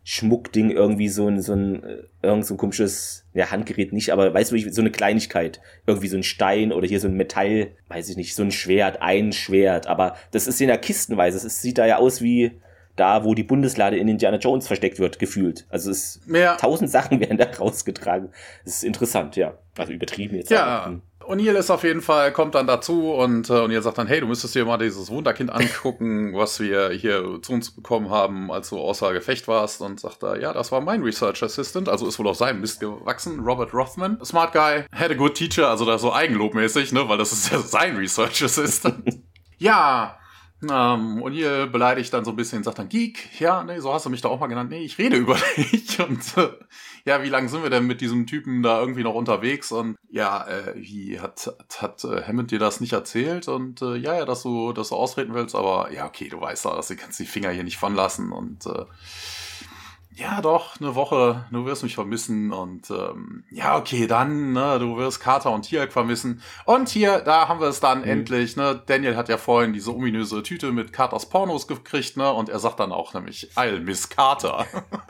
[0.04, 4.34] Schmuckding, irgendwie so ein, so ein, äh, irgend so ein komisches, ja, Handgerät nicht, aber
[4.34, 5.62] weißt du, so eine Kleinigkeit.
[5.88, 9.02] Irgendwie so ein Stein oder hier so ein Metall, weiß ich nicht, so ein Schwert,
[9.02, 11.46] ein Schwert, aber das ist in der Kistenweise.
[11.46, 12.52] Es sieht da ja aus wie
[12.96, 15.66] da, wo die Bundeslade in Indiana Jones versteckt wird, gefühlt.
[15.70, 16.56] Also es ja.
[16.56, 18.30] tausend Sachen werden da rausgetragen.
[18.66, 19.58] Das ist interessant, ja.
[19.78, 20.52] Also übertrieben jetzt.
[20.52, 20.86] Ja.
[20.86, 21.02] Hm.
[21.26, 24.28] O'Neill ist auf jeden Fall, kommt dann dazu und äh, O'Neill sagt dann, hey, du
[24.28, 28.80] müsstest dir mal dieses Wunderkind angucken, was wir hier zu uns bekommen haben, als du
[28.80, 29.82] außer Gefecht warst.
[29.82, 32.80] Und sagt er, ja, das war mein Research Assistant, also ist wohl auf seinem Mist
[32.80, 34.24] gewachsen, Robert Rothman.
[34.24, 37.60] Smart Guy, had a good teacher, also da so eigenlobmäßig, ne, weil das ist ja
[37.60, 39.04] sein Research Assistant.
[39.58, 40.18] ja,
[40.71, 44.06] ähm, und ihr beleidigt dann so ein bisschen, sagt dann, Geek, ja, nee, so hast
[44.06, 44.69] du mich da auch mal genannt.
[44.69, 45.99] Nee, ich rede über dich.
[45.99, 46.49] Und äh,
[47.06, 49.71] ja, wie lange sind wir denn mit diesem Typen da irgendwie noch unterwegs?
[49.71, 53.47] Und ja, äh, wie hat, hat, hat äh, Hammond dir das nicht erzählt?
[53.47, 56.65] Und äh, ja, ja, dass du, dass du ausreden willst, aber ja, okay, du weißt
[56.65, 58.32] da, dass du kannst die Finger hier nicht von lassen.
[58.32, 58.86] Und äh,
[60.15, 64.97] ja doch, eine Woche, du wirst mich vermissen und ähm, ja, okay, dann, ne, du
[64.97, 66.41] wirst Carter und Tiak vermissen.
[66.65, 68.08] Und hier, da haben wir es dann mhm.
[68.08, 68.82] endlich, ne?
[68.86, 72.32] Daniel hat ja vorhin diese ominöse Tüte mit Carters Pornos gekriegt, ne?
[72.32, 74.65] Und er sagt dann auch nämlich, I'll Miss Carter.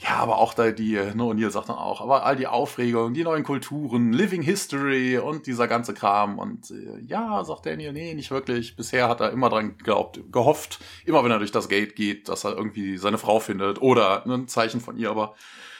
[0.00, 3.14] ja, aber auch da die, ne, und Neil sagt dann auch, aber all die Aufregung,
[3.14, 6.38] die neuen Kulturen, Living History und dieser ganze Kram.
[6.38, 8.76] Und äh, ja, sagt Daniel, nee, nicht wirklich.
[8.76, 12.44] Bisher hat er immer dran geglaubt, gehofft, immer wenn er durch das Gate geht, dass
[12.44, 15.34] er irgendwie seine Frau findet oder ein Zeichen von ihr, aber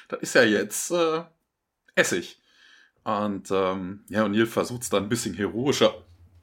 [0.09, 1.23] da ist ja jetzt äh,
[1.95, 2.39] Essig.
[3.05, 5.95] Und ähm, ja, O'Neill versucht es dann ein bisschen heroischer.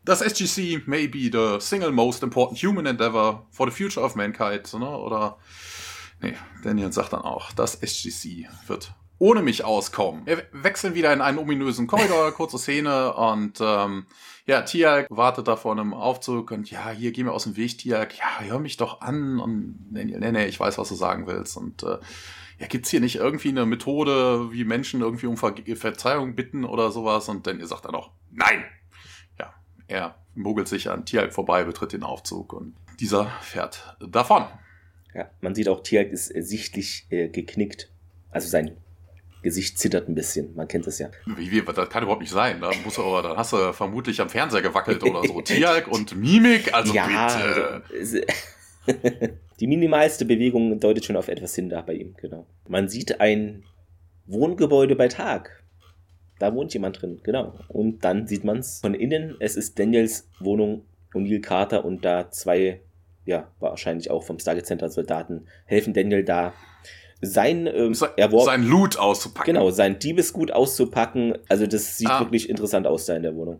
[0.03, 4.73] Das SGC may be the single most important human endeavor for the future of mankind,
[4.73, 4.97] ne?
[4.97, 5.37] Oder
[6.21, 6.33] nee,
[6.63, 10.25] Daniel sagt dann auch, das SGC wird ohne mich auskommen.
[10.25, 14.05] Wir wechseln wieder in einen ominösen Korridor, kurze Szene und ähm,
[14.47, 17.77] ja, Tiag wartet da vor einem Aufzug und ja, hier geh mir aus dem Weg,
[17.77, 18.17] Tiag.
[18.17, 21.57] Ja, hör mich doch an und nee, nee, nee, ich weiß, was du sagen willst
[21.57, 21.97] und äh,
[22.57, 26.91] ja, gibt's hier nicht irgendwie eine Methode, wie Menschen irgendwie um Ver Verzeihung bitten oder
[26.91, 27.27] sowas?
[27.27, 28.63] Und dann ihr sagt dann auch, nein!
[29.37, 29.53] Ja,
[29.87, 34.45] er mogelt sich an Tiag vorbei, betritt den Aufzug und dieser fährt davon.
[35.13, 37.91] Ja, man sieht auch, Tiag ist sichtlich äh, geknickt.
[38.29, 38.77] Also sein
[39.47, 40.53] Gesicht zittert ein bisschen.
[40.55, 41.09] Man kennt es ja.
[41.25, 42.59] Wie, wie, das kann überhaupt nicht sein.
[42.59, 45.39] Da, musst du, aber, da hast du vermutlich am Fernseher gewackelt oder so.
[45.39, 47.83] Tialk und Mimik, also ja, bitte.
[47.97, 48.17] Also,
[49.61, 52.45] die minimalste Bewegung deutet schon auf etwas hin da bei ihm, genau.
[52.67, 53.63] Man sieht ein
[54.25, 55.63] Wohngebäude bei Tag.
[56.39, 57.57] Da wohnt jemand drin, genau.
[57.69, 59.37] Und dann sieht man es von innen.
[59.39, 60.83] Es ist Daniels Wohnung,
[61.13, 62.81] O'Neill Carter und da zwei,
[63.23, 66.53] ja, wahrscheinlich auch vom Stargate Center Soldaten helfen Daniel da
[67.21, 69.53] sein, ähm, erworben, sein Loot auszupacken.
[69.53, 71.37] Genau, sein Diebesgut auszupacken.
[71.49, 72.19] Also das sieht ah.
[72.19, 73.59] wirklich interessant aus da in der Wohnung.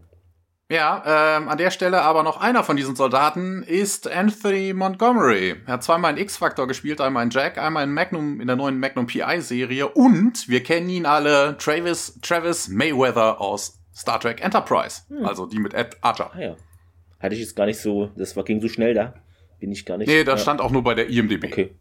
[0.69, 5.55] Ja, ähm, an der Stelle aber noch einer von diesen Soldaten ist Anthony Montgomery.
[5.65, 8.77] Er hat zweimal in X-Factor gespielt, einmal in Jack, einmal in Magnum, in der neuen
[8.77, 15.03] Magnum PI-Serie und wir kennen ihn alle, Travis, Travis Mayweather aus Star Trek Enterprise.
[15.07, 15.25] Hm.
[15.25, 16.31] Also die mit Ed Archer.
[16.33, 16.55] Ah, ja.
[17.21, 19.13] Hatte ich jetzt gar nicht so, das war, ging so schnell da.
[19.59, 20.09] Bin ich gar nicht.
[20.09, 20.43] Nee, das ja.
[20.43, 21.45] stand auch nur bei der IMDb.
[21.45, 21.75] Okay.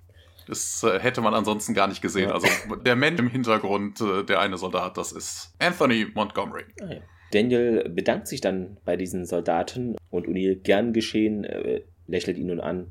[0.47, 2.29] Das äh, hätte man ansonsten gar nicht gesehen.
[2.29, 2.35] Ja.
[2.35, 2.49] Also
[2.85, 6.65] der Mensch im Hintergrund, äh, der eine Soldat, das ist Anthony Montgomery.
[6.81, 7.01] Ah, ja.
[7.33, 12.61] Daniel bedankt sich dann bei diesen Soldaten und O'Neill gern geschehen, äh, lächelt ihn nun
[12.61, 12.87] an.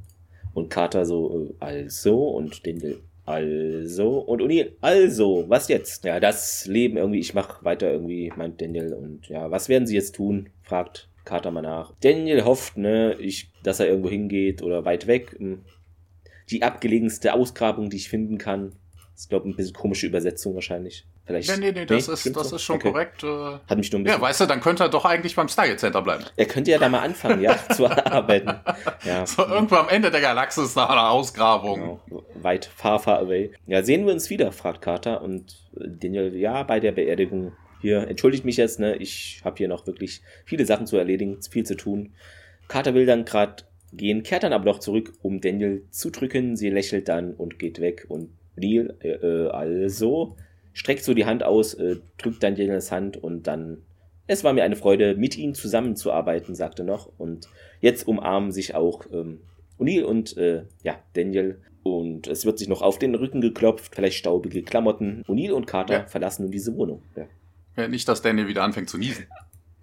[0.53, 6.03] Und Carter so, äh, also, und Daniel, also, und O'Neill, also, was jetzt?
[6.05, 8.93] Ja, das Leben irgendwie, ich mach weiter irgendwie, meint Daniel.
[8.93, 10.49] Und ja, was werden sie jetzt tun?
[10.63, 11.93] fragt Carter mal nach.
[12.01, 15.35] Daniel hofft, ne, ich, dass er irgendwo hingeht oder weit weg.
[16.49, 18.73] Die abgelegenste Ausgrabung, die ich finden kann.
[19.13, 21.05] Das ist, glaube ich, ein bisschen komische Übersetzung wahrscheinlich.
[21.25, 21.49] Vielleicht.
[21.49, 22.55] Nee, nee, nee, das, nee, ist, das so?
[22.55, 22.91] ist schon okay.
[22.91, 23.23] korrekt.
[23.23, 23.27] Äh.
[23.27, 24.19] Hat mich nur ein bisschen.
[24.19, 26.23] Ja, weißt du, dann könnte er doch eigentlich beim Stargate Center bleiben.
[26.35, 28.53] Er könnte ja da mal anfangen, ja, zu arbeiten.
[29.03, 29.25] Ja.
[29.35, 31.99] So irgendwo am Ende der Galaxis nach einer Ausgrabung.
[32.07, 32.25] Genau.
[32.35, 33.51] Weit, far, far away.
[33.65, 35.21] Ja, sehen wir uns wieder, fragt Carter.
[35.21, 37.53] Und Daniel, ja, bei der Beerdigung.
[37.81, 38.95] Hier, entschuldigt mich jetzt, ne?
[38.97, 42.13] Ich habe hier noch wirklich viele Sachen zu erledigen, viel zu tun.
[42.67, 43.63] Carter will dann gerade
[43.97, 46.55] gehen, kehrt dann aber noch zurück, um Daniel zu drücken.
[46.55, 50.35] Sie lächelt dann und geht weg und Neil, äh, äh, also,
[50.73, 53.83] streckt so die Hand aus, äh, drückt dann Daniels Hand und dann,
[54.27, 57.11] es war mir eine Freude, mit ihm zusammenzuarbeiten, sagte noch.
[57.17, 57.47] Und
[57.81, 59.41] jetzt umarmen sich auch ähm,
[59.79, 61.61] O'Neill und äh, ja, Daniel.
[61.83, 65.23] Und es wird sich noch auf den Rücken geklopft, vielleicht staubige Klamotten.
[65.27, 66.05] O'Neill und Carter ja.
[66.07, 67.03] verlassen nun diese Wohnung.
[67.15, 67.27] Ja.
[67.77, 69.25] Ja, nicht, dass Daniel wieder anfängt zu niesen.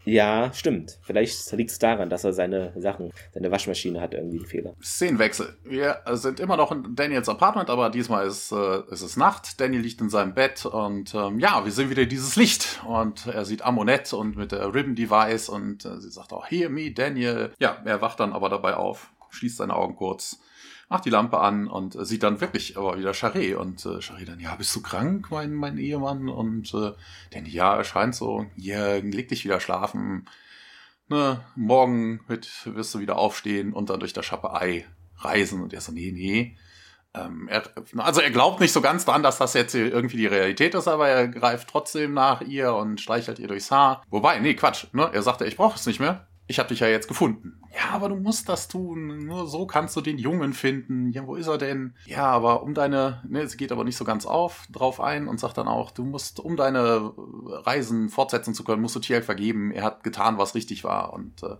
[0.04, 0.98] Ja, stimmt.
[1.02, 4.74] Vielleicht liegt es daran, dass er seine Sachen, seine Waschmaschine hat irgendwie einen Fehler.
[4.82, 5.56] Szenenwechsel.
[5.64, 9.60] Wir sind immer noch in Daniels Apartment, aber diesmal ist, äh, ist es Nacht.
[9.60, 13.44] Daniel liegt in seinem Bett und ähm, ja, wir sehen wieder dieses Licht und er
[13.44, 17.52] sieht Amonette und mit der Ribbon Device und äh, sie sagt auch, hear me, Daniel.
[17.58, 20.40] Ja, er wacht dann aber dabei auf, schließt seine Augen kurz
[20.92, 23.56] macht die Lampe an und äh, sieht dann wirklich aber wieder Charé.
[23.56, 26.28] Und äh, Charé dann, ja, bist du krank, mein, mein Ehemann?
[26.28, 26.92] Und äh,
[27.34, 30.28] denn ja, er scheint so, ja, leg dich wieder schlafen.
[31.08, 35.62] Ne, morgen wird, wirst du wieder aufstehen und dann durch das Ei reisen.
[35.62, 36.56] Und er so, nee, nee.
[37.14, 37.64] Ähm, er,
[37.96, 41.08] also er glaubt nicht so ganz dran, dass das jetzt irgendwie die Realität ist, aber
[41.08, 44.02] er greift trotzdem nach ihr und streichelt ihr durchs Haar.
[44.10, 44.86] Wobei, nee, Quatsch.
[44.92, 45.10] Ne?
[45.12, 47.60] Er sagte, ich brauche es nicht mehr ich habe dich ja jetzt gefunden.
[47.74, 49.26] Ja, aber du musst das tun.
[49.26, 51.10] Nur so kannst du den Jungen finden.
[51.12, 51.94] Ja, wo ist er denn?
[52.04, 55.40] Ja, aber um deine, ne, sie geht aber nicht so ganz auf, drauf ein und
[55.40, 59.70] sagt dann auch, du musst, um deine Reisen fortsetzen zu können, musst du Tiel vergeben.
[59.70, 61.12] Er hat getan, was richtig war.
[61.12, 61.56] Und äh,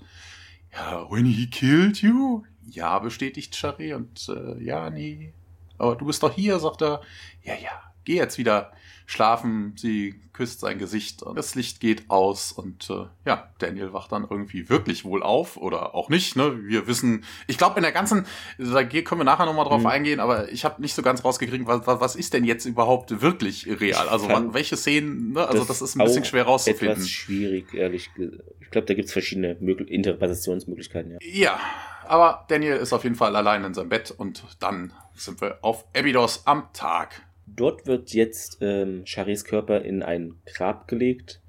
[0.75, 2.43] ja, when he killed you?
[2.69, 5.33] Ja, bestätigt Charé und äh, ja, nee.
[5.79, 7.01] Aber du bist doch hier, sagt er.
[7.43, 8.73] Ja, ja, geh jetzt wieder
[9.13, 9.75] schlafen.
[9.77, 14.27] Sie küsst sein Gesicht und das Licht geht aus und äh, ja, Daniel wacht dann
[14.29, 16.37] irgendwie wirklich wohl auf oder auch nicht.
[16.37, 16.65] Ne?
[16.65, 18.27] Wir wissen, ich glaube in der ganzen,
[18.59, 19.87] da können wir nachher nochmal drauf mhm.
[19.87, 23.69] eingehen, aber ich habe nicht so ganz rausgekriegt, was, was ist denn jetzt überhaupt wirklich
[23.69, 24.09] real?
[24.09, 25.47] Also welche Szenen, ne?
[25.47, 26.97] also das, das ist ein bisschen schwer rauszufinden.
[26.97, 28.43] Etwas schwierig, ehrlich gesagt.
[28.61, 31.13] Ich glaube, da gibt's verschiedene Möglich Interpretationsmöglichkeiten.
[31.13, 31.19] Ja.
[31.21, 31.61] ja,
[32.07, 35.85] aber Daniel ist auf jeden Fall allein in seinem Bett und dann sind wir auf
[35.95, 37.23] Abydos am Tag.
[37.47, 41.41] Dort wird jetzt ähm, Charis Körper in ein Grab gelegt,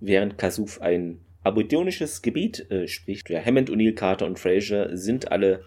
[0.00, 3.28] während Kasuf ein abidonisches Gebiet äh, spricht.
[3.30, 5.64] Ja, Hammond, O'Neill, Carter und Fraser sind alle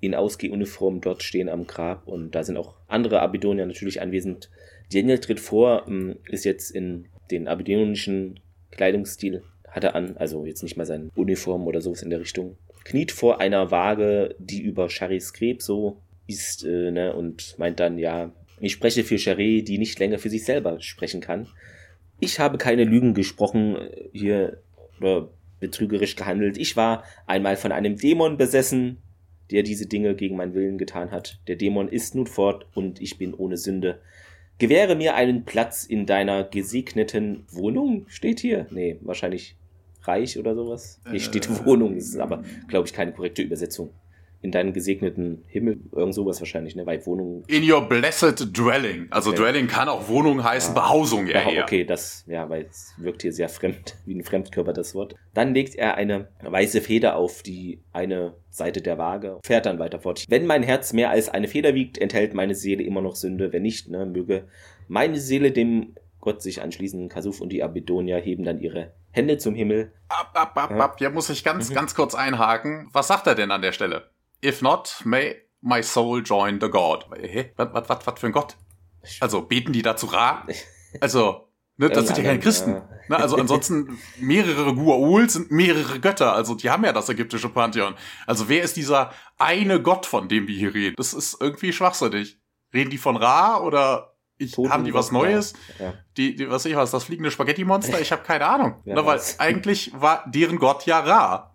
[0.00, 4.50] in Ausgehuniform dort stehen am Grab und da sind auch andere Abidonier natürlich anwesend.
[4.92, 10.62] Daniel tritt vor, ähm, ist jetzt in den abidonischen Kleidungsstil, hat er an, also jetzt
[10.62, 12.56] nicht mal seine Uniform oder sowas in der Richtung.
[12.84, 17.98] Kniet vor einer Waage, die über Charis Grab so ist, äh, ne, und meint dann,
[17.98, 21.48] ja, ich spreche für Charé, die nicht länger für sich selber sprechen kann.
[22.20, 24.58] Ich habe keine Lügen gesprochen äh, hier
[25.00, 26.58] oder betrügerisch gehandelt.
[26.58, 28.98] Ich war einmal von einem Dämon besessen,
[29.50, 31.40] der diese Dinge gegen meinen Willen getan hat.
[31.48, 34.00] Der Dämon ist nun fort und ich bin ohne Sünde.
[34.58, 38.66] Gewähre mir einen Platz in deiner gesegneten Wohnung, steht hier.
[38.70, 39.56] Nee, wahrscheinlich
[40.02, 41.00] reich oder sowas.
[41.10, 43.90] Hier steht äh, Wohnung, das ist aber, glaube ich, keine korrekte Übersetzung
[44.42, 46.86] in deinen gesegneten Himmel, irgend sowas wahrscheinlich, ne?
[46.86, 47.44] Weil Wohnung.
[47.46, 49.06] In your blessed dwelling.
[49.10, 49.40] Also okay.
[49.40, 50.80] Dwelling kann auch Wohnung heißen, ja.
[50.80, 51.50] Behausung ja.
[51.50, 55.14] Ja, okay, das, ja, weil es wirkt hier sehr fremd, wie ein Fremdkörper das Wort.
[55.34, 60.00] Dann legt er eine weiße Feder auf die eine Seite der Waage, fährt dann weiter
[60.00, 60.24] fort.
[60.28, 63.52] Wenn mein Herz mehr als eine Feder wiegt, enthält meine Seele immer noch Sünde.
[63.52, 64.48] Wenn nicht, ne, möge
[64.88, 67.08] meine Seele dem Gott sich anschließen.
[67.08, 69.92] Kasuf und die Abidonia heben dann ihre Hände zum Himmel.
[70.08, 71.00] Ab, ab, ab, ab.
[71.00, 71.74] Ja, muss ich ganz, mhm.
[71.74, 72.88] ganz kurz einhaken.
[72.92, 74.10] Was sagt er denn an der Stelle?
[74.44, 77.06] If not, may my soul join the God.
[77.20, 77.52] Hä?
[77.56, 78.56] Was, was, was, was für ein Gott?
[79.20, 80.46] Also, beten die dazu Ra?
[81.00, 82.82] Also, ne, das sind ja keine Christen.
[83.08, 86.34] Ne, also ansonsten, mehrere Gua'ul sind mehrere Götter.
[86.34, 87.94] Also, die haben ja das ägyptische Pantheon.
[88.26, 90.96] Also, wer ist dieser eine Gott, von dem wir hier reden?
[90.96, 92.38] Das ist irgendwie schwachsinnig.
[92.72, 95.52] Reden die von Ra oder ich, haben die was Neues?
[95.78, 95.94] Ja.
[96.16, 98.00] Die, die, was ich was, das fliegende Spaghetti-Monster?
[98.00, 98.74] Ich habe keine Ahnung.
[98.84, 101.49] Ja, ne, weil eigentlich war deren Gott ja Ra.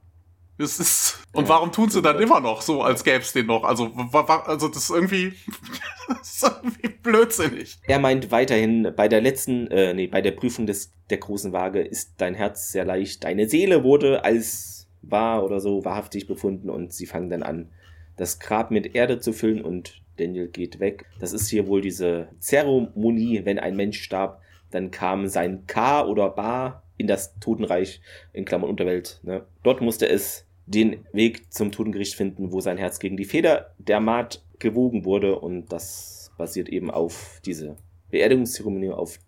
[0.57, 3.65] Es ist, und warum tun sie dann immer noch so, als gäbe es den noch?
[3.65, 5.33] Also, also das ist irgendwie,
[6.07, 7.77] das ist irgendwie blödsinnig.
[7.87, 11.81] Er meint weiterhin, bei der letzten, äh, nee, bei der Prüfung des, der großen Waage
[11.81, 13.25] ist dein Herz sehr leicht.
[13.25, 17.69] Deine Seele wurde als wahr oder so wahrhaftig befunden und sie fangen dann an,
[18.15, 21.05] das Grab mit Erde zu füllen und Daniel geht weg.
[21.19, 24.41] Das ist hier wohl diese Zeremonie, wenn ein Mensch starb,
[24.71, 28.01] dann kam sein K oder Ba in das Totenreich,
[28.33, 29.19] in Klammern Unterwelt.
[29.23, 29.45] Ne?
[29.63, 33.99] Dort musste es den Weg zum Totengericht finden, wo sein Herz gegen die Feder der
[33.99, 37.78] Maat gewogen wurde und das basiert eben auf diese
[38.12, 39.19] Beerdigungszeremonie, auf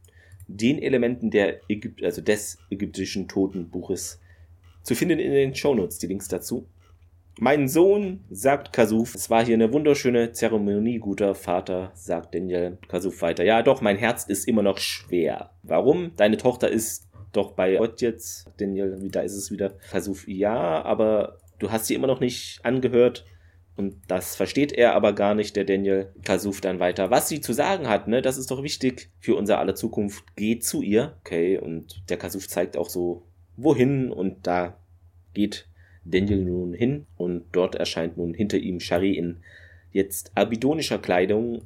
[0.47, 4.19] den Elementen der Ägypt also des ägyptischen Totenbuches
[4.81, 6.67] zu finden in den Shownotes, die Links dazu.
[7.39, 13.21] Mein Sohn, sagt Kasuf, es war hier eine wunderschöne Zeremonie, guter Vater, sagt Daniel Kasuf
[13.21, 13.43] weiter.
[13.43, 15.51] Ja, doch, mein Herz ist immer noch schwer.
[15.61, 16.13] Warum?
[16.15, 17.06] Deine Tochter ist
[17.37, 21.95] doch bei Gott jetzt, Daniel, da ist es wieder, Kasuf, ja, aber du hast sie
[21.95, 23.25] immer noch nicht angehört.
[23.77, 27.11] Und das versteht er aber gar nicht, der Daniel Kasuf dann weiter.
[27.11, 30.35] Was sie zu sagen hat, ne, das ist doch wichtig für unser aller Zukunft.
[30.35, 31.15] Geht zu ihr.
[31.19, 34.11] Okay, und der Kasuf zeigt auch so, wohin.
[34.11, 34.79] Und da
[35.35, 35.67] geht
[36.03, 37.05] Daniel nun hin.
[37.17, 39.43] Und dort erscheint nun hinter ihm Shari in
[39.91, 41.61] jetzt abidonischer Kleidung.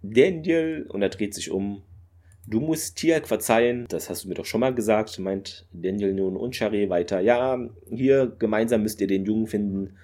[0.00, 1.82] Daniel, und er dreht sich um
[2.50, 6.34] Du musst Tiak verzeihen, das hast du mir doch schon mal gesagt, meint Daniel nun
[6.34, 7.20] und Charé weiter.
[7.20, 7.58] Ja,
[7.90, 9.96] hier gemeinsam müsst ihr den Jungen finden.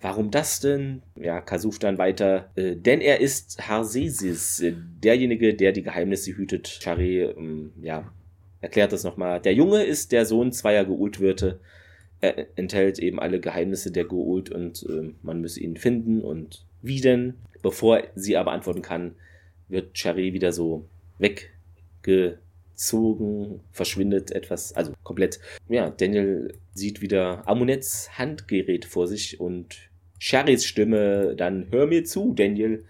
[0.00, 1.02] Warum das denn?
[1.20, 2.50] Ja, Kasuf dann weiter.
[2.54, 6.66] Äh, denn er ist Harsesis, äh, derjenige, der die Geheimnisse hütet.
[6.66, 8.10] Charé, ähm, ja,
[8.62, 9.40] erklärt das nochmal.
[9.40, 11.60] Der Junge ist der Sohn zweier Geultwirte.
[12.22, 17.02] Er enthält eben alle Geheimnisse der Geult und äh, man müsse ihn finden und wie
[17.02, 17.34] denn?
[17.60, 19.14] Bevor sie aber antworten kann,
[19.68, 20.86] wird Charé wieder so
[21.18, 21.51] weg
[22.02, 25.40] gezogen, verschwindet etwas, also komplett.
[25.68, 32.32] Ja, Daniel sieht wieder Amunets Handgerät vor sich und Sherrys Stimme, dann hör mir zu,
[32.32, 32.84] Daniel.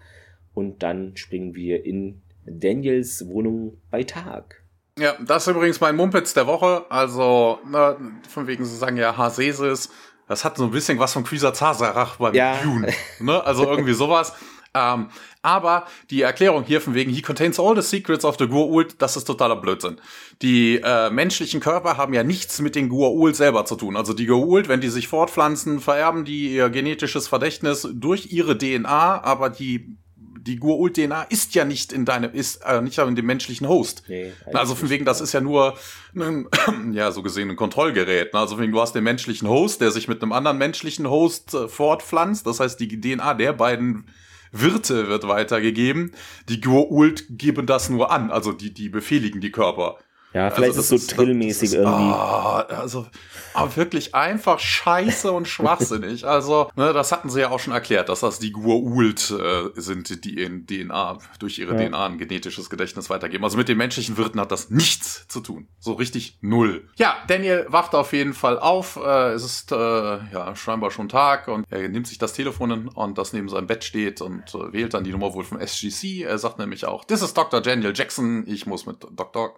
[0.53, 4.63] Und dann springen wir in Daniels Wohnung bei Tag.
[4.99, 6.85] Ja, das ist übrigens mein Mumpitz der Woche.
[6.89, 7.97] Also, na,
[8.29, 9.89] von wegen, sie sagen ja Hasesis.
[10.27, 12.57] Das hat so ein bisschen was von Quisa Zazarach beim ja.
[12.63, 12.93] Dune.
[13.19, 13.43] Ne?
[13.43, 14.33] Also irgendwie sowas.
[14.75, 15.09] Ähm,
[15.43, 19.15] aber die Erklärung hier von wegen, he contains all the secrets of the Gua'uld, das
[19.15, 20.01] ist totaler Blödsinn.
[20.41, 23.95] Die äh, menschlichen Körper haben ja nichts mit den Gua'uld selber zu tun.
[23.95, 29.23] Also die Gua'uld, wenn die sich fortpflanzen, vererben die ihr genetisches Verdächtnis durch ihre DNA,
[29.23, 29.97] aber die
[30.45, 34.03] die Gur-Ult-DNA ist ja nicht in deinem, ist äh, nicht in dem menschlichen Host.
[34.07, 35.75] Nee, also von wegen, das ist ja nur
[36.15, 36.47] ein,
[36.91, 38.33] ja, so gesehen ein Kontrollgerät.
[38.33, 38.39] Ne?
[38.39, 41.53] Also von wegen, du hast den menschlichen Host, der sich mit einem anderen menschlichen Host
[41.53, 42.45] äh, fortpflanzt.
[42.45, 44.07] Das heißt, die DNA der beiden
[44.53, 46.13] Wirte wird weitergegeben.
[46.47, 48.31] Die Gur-Ult geben das nur an.
[48.31, 49.97] Also die, die befehligen die Körper.
[50.33, 52.11] Ja, vielleicht also ist es so trillmäßig irgendwie.
[52.11, 53.07] Ah, also
[53.53, 56.23] aber wirklich einfach scheiße und schwachsinnig.
[56.33, 60.25] Also, ne, das hatten sie ja auch schon erklärt, dass das die Gua'uld äh, sind,
[60.25, 61.89] die in DNA, durch ihre ja.
[61.89, 63.43] DNA ein genetisches Gedächtnis weitergeben.
[63.43, 65.67] Also mit den menschlichen Wirten hat das nichts zu tun.
[65.79, 66.89] So richtig null.
[66.95, 68.95] Ja, Daniel wacht auf jeden Fall auf.
[68.95, 73.17] Äh, es ist äh, ja scheinbar schon Tag und er nimmt sich das Telefon und
[73.17, 76.23] das neben seinem Bett steht und äh, wählt dann die Nummer wohl vom SGC.
[76.23, 77.61] Er sagt nämlich auch, this is Dr.
[77.61, 78.45] Daniel Jackson.
[78.47, 79.53] Ich muss mit Dr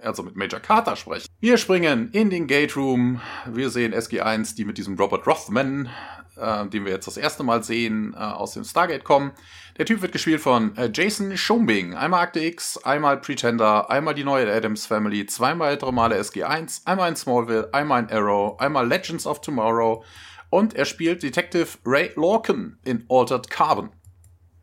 [0.00, 1.26] also mit Major Carter sprechen.
[1.40, 3.20] Wir springen in den Gate Room.
[3.46, 5.88] Wir sehen SG1, die mit diesem Robert Rothman,
[6.36, 9.32] äh, den wir jetzt das erste Mal sehen, äh, aus dem Stargate kommen.
[9.78, 11.94] Der Typ wird gespielt von äh, Jason Schombing.
[11.94, 17.08] Einmal Akte X, einmal Pretender, einmal die neue Adams Family, zweimal ältere Male SG1, einmal
[17.10, 20.04] in Smallville, einmal in Arrow, einmal Legends of Tomorrow
[20.50, 23.90] und er spielt Detective Ray Lorcan in Altered Carbon.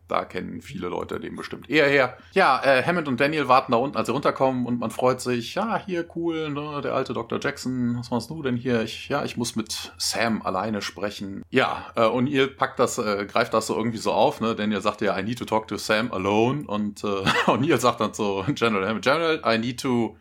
[0.07, 2.17] Da kennen viele Leute den bestimmt eher her.
[2.33, 5.55] Ja, äh, Hammond und Daniel warten da unten, als sie runterkommen und man freut sich.
[5.55, 7.39] Ja, hier cool, ne, der alte Dr.
[7.41, 7.97] Jackson.
[7.97, 8.81] Was machst du denn hier?
[8.81, 11.43] Ich, ja, ich muss mit Sam alleine sprechen.
[11.49, 14.41] Ja, äh, und ihr packt das, äh, greift das so irgendwie so auf.
[14.41, 14.55] Ne?
[14.55, 16.65] Daniel sagt ja, I need to talk to Sam alone.
[16.67, 17.07] Und äh,
[17.47, 20.17] O'Neill sagt dann so, General Hammond, General, I need to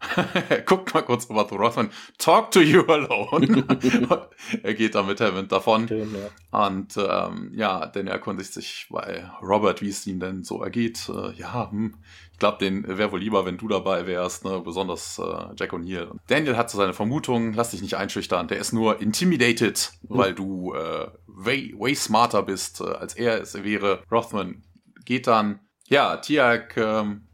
[0.66, 1.90] Guckt mal kurz rüber zu Rothman.
[2.18, 3.64] Talk to you alone.
[4.62, 5.88] er geht dann mit Hammond davon.
[5.88, 6.66] Schön, ja.
[6.66, 11.08] Und ähm, ja, denn er erkundigt sich bei Robert, wie es ihm denn so ergeht.
[11.08, 11.96] Äh, ja, hm,
[12.32, 14.60] ich glaube, den wäre wohl lieber, wenn du dabei wärst, ne?
[14.64, 16.12] besonders äh, Jack O'Neill.
[16.28, 18.48] Daniel hat so seine Vermutung, lass dich nicht einschüchtern.
[18.48, 20.18] Der ist nur intimidated, mhm.
[20.18, 24.02] weil du äh, way, way smarter bist, äh, als er es wäre.
[24.10, 24.62] Rothman
[25.04, 25.60] geht dann.
[25.88, 27.27] Ja, Tiag ähm,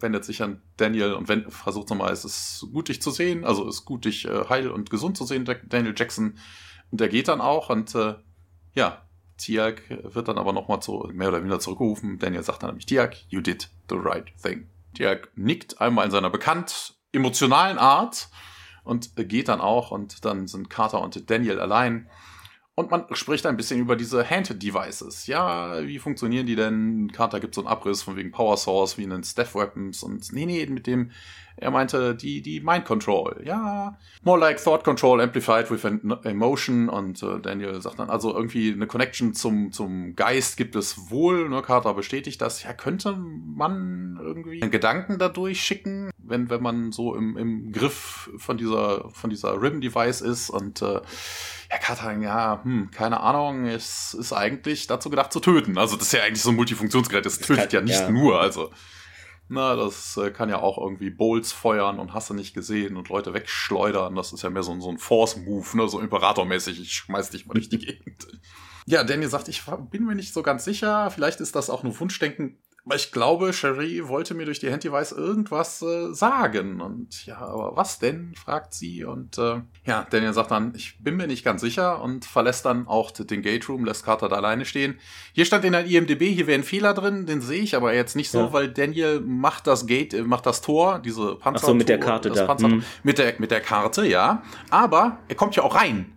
[0.00, 3.68] wendet sich an Daniel und wenn, versucht nochmal, es ist gut, dich zu sehen, also
[3.68, 6.38] es ist gut, dich äh, heil und gesund zu sehen, Daniel Jackson.
[6.90, 8.14] Und der geht dann auch und äh,
[8.74, 9.02] ja,
[9.38, 12.18] Tiag wird dann aber nochmal zu, mehr oder weniger zurückgerufen.
[12.18, 14.68] Daniel sagt dann nämlich, Tiag, you did the right thing.
[14.94, 18.28] Tiag nickt einmal in seiner bekannt emotionalen Art
[18.84, 22.08] und geht dann auch und dann sind Carter und Daniel allein.
[22.78, 25.26] Und man spricht ein bisschen über diese Hand-Devices.
[25.26, 27.10] Ja, wie funktionieren die denn?
[27.10, 30.30] Carter gibt so einen Abriss von wegen Power Source, wie in den Staff Weapons und
[30.34, 31.10] nee, nee, mit dem,
[31.56, 33.40] er meinte, die, die Mind Control.
[33.46, 35.86] Ja, more like Thought Control amplified with
[36.24, 41.10] emotion und äh, Daniel sagt dann, also irgendwie eine Connection zum, zum Geist gibt es
[41.10, 42.62] wohl, ne, Carter bestätigt das.
[42.62, 48.28] Ja, könnte man irgendwie einen Gedanken dadurch schicken, wenn, wenn man so im, im Griff
[48.36, 51.00] von dieser, von dieser Rim-Device ist und, äh,
[51.68, 55.78] Herr Katan, ja, hm, keine Ahnung, es ist eigentlich dazu gedacht zu töten.
[55.78, 58.10] Also das ist ja eigentlich so ein Multifunktionsgerät, das, das tötet kann, ja nicht ja.
[58.10, 58.70] nur, also.
[59.48, 63.08] Na, das äh, kann ja auch irgendwie Bowls feuern und hast du nicht gesehen und
[63.08, 64.16] Leute wegschleudern.
[64.16, 65.88] Das ist ja mehr so, so ein Force-Move, ne?
[65.88, 66.80] so Imperatormäßig.
[66.80, 68.26] Ich schmeiß dich mal durch die Gegend.
[68.88, 71.10] Ja, Daniel sagt, ich bin mir nicht so ganz sicher.
[71.10, 72.62] Vielleicht ist das auch nur Wunschdenken.
[72.94, 76.80] Ich glaube, Cherie wollte mir durch die Handyweis irgendwas äh, sagen.
[76.80, 78.32] Und ja, aber was denn?
[78.36, 79.04] fragt sie.
[79.04, 82.86] Und äh, ja, Daniel sagt dann, ich bin mir nicht ganz sicher und verlässt dann
[82.86, 84.98] auch den Gate Room, lässt Carter da alleine stehen.
[85.32, 88.14] Hier stand in der IMDB, hier wäre ein Fehler drin, den sehe ich aber jetzt
[88.14, 88.52] nicht so, ja.
[88.52, 91.64] weil Daniel macht das Gate, äh, macht das Tor, diese Panzer.
[91.64, 92.46] Ach so, mit der Karte da.
[92.46, 92.84] Panzer, hm.
[93.02, 94.44] mit, der, mit der Karte, ja.
[94.70, 96.15] Aber er kommt ja auch rein.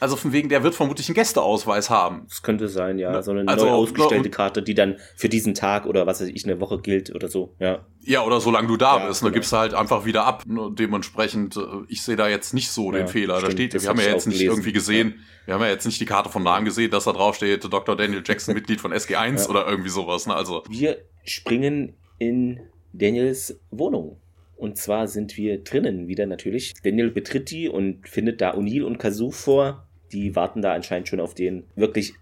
[0.00, 2.26] Also von wegen, der wird vermutlich einen Gästeausweis haben.
[2.28, 3.22] Das könnte sein, ja.
[3.22, 6.44] So eine also, neu ausgestellte Karte, die dann für diesen Tag oder was weiß ich,
[6.44, 7.84] eine Woche gilt oder so, ja.
[8.02, 9.34] Ja, oder solange du da ja, bist, ne, genau.
[9.34, 10.44] gibst du halt einfach wieder ab.
[10.46, 13.38] Ne, dementsprechend, äh, ich sehe da jetzt nicht so ja, den Fehler.
[13.38, 14.52] Stimmt, da steht, wir haben ja jetzt nicht gelesen.
[14.52, 15.46] irgendwie gesehen, ja.
[15.46, 17.96] wir haben ja jetzt nicht die Karte von Namen gesehen, dass da drauf steht, Dr.
[17.96, 20.62] Daniel Jackson, Mitglied von SG1 oder irgendwie sowas, ne, also.
[20.68, 22.60] Wir springen in
[22.92, 24.20] Daniels Wohnung.
[24.56, 26.74] Und zwar sind wir drinnen wieder natürlich.
[26.82, 31.20] Daniel betritt die und findet da O'Neill und Kazoo vor die warten da anscheinend schon
[31.20, 32.14] auf den wirklich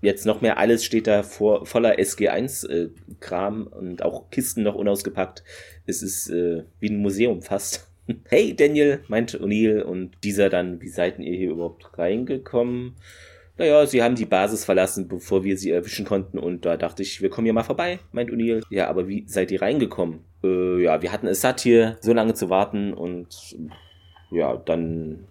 [0.00, 0.58] jetzt noch mehr.
[0.58, 5.42] Alles steht da vor, voller SG1-Kram äh, und auch Kisten noch unausgepackt.
[5.86, 7.90] Es ist äh, wie ein Museum fast.
[8.28, 12.96] hey Daniel, meint O'Neill und dieser dann, wie seid ihr hier überhaupt reingekommen?
[13.58, 17.20] Naja, sie haben die Basis verlassen, bevor wir sie erwischen konnten und da dachte ich,
[17.20, 18.62] wir kommen ja mal vorbei, meint O'Neill.
[18.70, 20.20] Ja, aber wie seid ihr reingekommen?
[20.42, 23.56] Äh, ja, wir hatten es satt hier, so lange zu warten und
[24.30, 25.26] ja, dann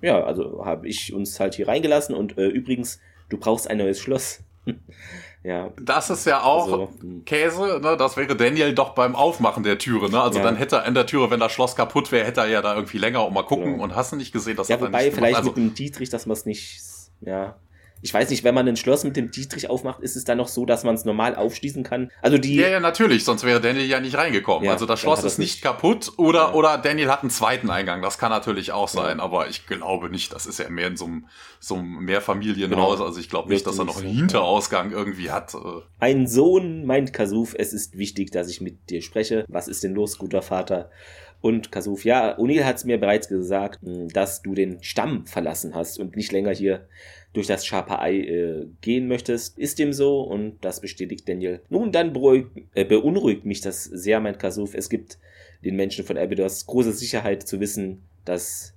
[0.00, 4.00] ja, also habe ich uns halt hier reingelassen und äh, übrigens, du brauchst ein neues
[4.00, 4.40] Schloss.
[5.42, 5.72] ja.
[5.80, 7.24] Das ist ja auch also, hm.
[7.24, 7.96] Käse, ne?
[7.96, 10.20] Das wäre Daniel doch beim Aufmachen der Türe, ne?
[10.20, 10.44] Also ja.
[10.44, 12.74] dann hätte er an der Türe, wenn das Schloss kaputt wäre, hätte er ja da
[12.74, 13.84] irgendwie länger auch mal gucken genau.
[13.84, 16.36] und hast du nicht gesehen, dass ja, wobei vielleicht also, mit dem Dietrich, dass man
[16.36, 16.80] es nicht,
[17.20, 17.56] ja,
[18.02, 20.48] ich weiß nicht, wenn man ein Schloss mit dem Dietrich aufmacht, ist es dann noch
[20.48, 22.10] so, dass man es normal aufschließen kann?
[22.20, 22.56] Also die.
[22.56, 24.64] Ja, ja, natürlich, sonst wäre Daniel ja nicht reingekommen.
[24.64, 26.52] Ja, also das Schloss ist nicht kaputt oder, ja.
[26.52, 28.02] oder Daniel hat einen zweiten Eingang.
[28.02, 29.24] Das kann natürlich auch sein, ja.
[29.24, 30.32] aber ich glaube nicht.
[30.32, 31.26] Das ist ja mehr in so einem,
[31.58, 32.96] so einem Mehrfamilienhaus.
[32.96, 33.06] Genau.
[33.06, 35.54] Also ich glaube nicht, dass er noch einen Hinterausgang irgendwie hat.
[35.54, 35.58] Äh.
[35.98, 39.44] Ein Sohn meint Kasuf, es ist wichtig, dass ich mit dir spreche.
[39.48, 40.90] Was ist denn los, guter Vater?
[41.40, 45.98] Und Kasuf, ja, O'Neill hat es mir bereits gesagt, dass du den Stamm verlassen hast
[45.98, 46.88] und nicht länger hier
[47.32, 49.58] durch das scharfe Ei äh, gehen möchtest.
[49.58, 51.60] Ist dem so und das bestätigt Daniel.
[51.68, 54.74] Nun, dann beruhigt, äh, beunruhigt mich das sehr, meint Kasuf.
[54.74, 55.18] Es gibt
[55.64, 58.74] den Menschen von Abydos große Sicherheit zu wissen, dass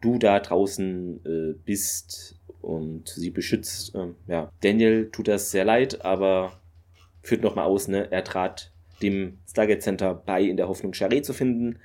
[0.00, 3.94] du da draußen äh, bist und sie beschützt.
[3.94, 6.60] Ähm, ja, Daniel tut das sehr leid, aber
[7.22, 8.10] führt nochmal aus, ne?
[8.10, 8.69] Er trat
[9.02, 11.78] dem Stargate Center bei in der Hoffnung, Charé zu finden.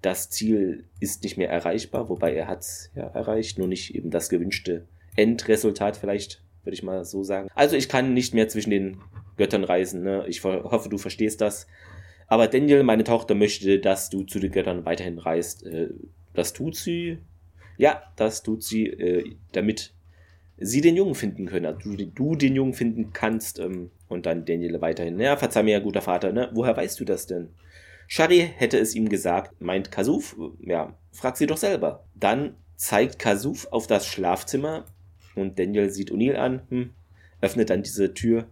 [0.00, 4.10] Das Ziel ist nicht mehr erreichbar, wobei er hat es ja erreicht, nur nicht eben
[4.10, 7.48] das gewünschte Endresultat vielleicht, würde ich mal so sagen.
[7.54, 8.98] Also ich kann nicht mehr zwischen den
[9.36, 10.02] Göttern reisen.
[10.02, 10.24] Ne?
[10.28, 11.66] Ich hoffe, du verstehst das.
[12.26, 15.66] Aber Daniel, meine Tochter, möchte, dass du zu den Göttern weiterhin reist.
[15.66, 15.88] Äh,
[16.34, 17.18] das tut sie.
[17.76, 19.92] Ja, das tut sie, äh, damit
[20.56, 21.66] sie den Jungen finden können.
[21.66, 23.60] Also du, du den Jungen finden kannst.
[24.12, 25.18] Und dann Daniel weiterhin.
[25.18, 26.50] Ja, verzeih mir, guter Vater, ne?
[26.52, 27.48] Woher weißt du das denn?
[28.06, 30.36] Shari hätte es ihm gesagt, meint Kasuf.
[30.60, 32.04] Ja, frag sie doch selber.
[32.14, 34.84] Dann zeigt Kasuf auf das Schlafzimmer
[35.34, 36.90] und Daniel sieht O'Neill an, hm,
[37.40, 38.48] öffnet dann diese Tür,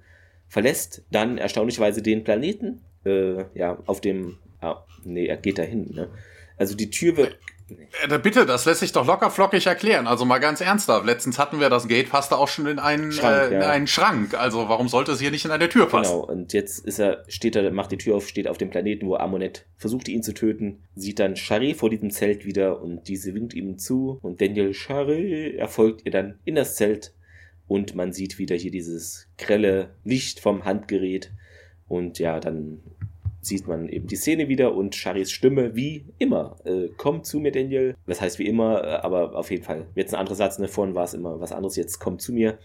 [0.48, 6.08] verlässt dann erstaunlicherweise den Planeten, äh, ja, auf dem, ah, nee, er geht dahin, ne?
[6.56, 7.38] Also die Tür wird
[8.22, 10.06] bitte, das lässt sich doch locker flockig erklären.
[10.06, 11.06] Also mal ganz ernsthaft.
[11.06, 13.52] Letztens hatten wir das Gate, passte auch schon in einen Schrank.
[13.52, 13.70] Äh, in ja.
[13.70, 14.34] einen Schrank.
[14.34, 16.12] Also warum sollte es hier nicht in eine Tür passen?
[16.12, 19.06] Genau, und jetzt ist er, steht er, macht die Tür auf, steht auf dem Planeten,
[19.06, 23.34] wo Amonet versucht, ihn zu töten, sieht dann Shari vor diesem Zelt wieder und diese
[23.34, 27.14] winkt ihm zu und Daniel Shari erfolgt ihr dann in das Zelt
[27.66, 31.32] und man sieht wieder hier dieses grelle Licht vom Handgerät
[31.86, 32.80] und ja, dann
[33.40, 36.56] sieht man eben die Szene wieder und Charis Stimme wie immer.
[36.64, 37.96] Äh, komm zu mir, Daniel.
[38.06, 39.86] Das heißt wie immer, äh, aber auf jeden Fall.
[39.94, 40.68] Jetzt ein anderer Satz, ne?
[40.68, 42.58] Vorhin war es immer was anderes, jetzt komm zu mir.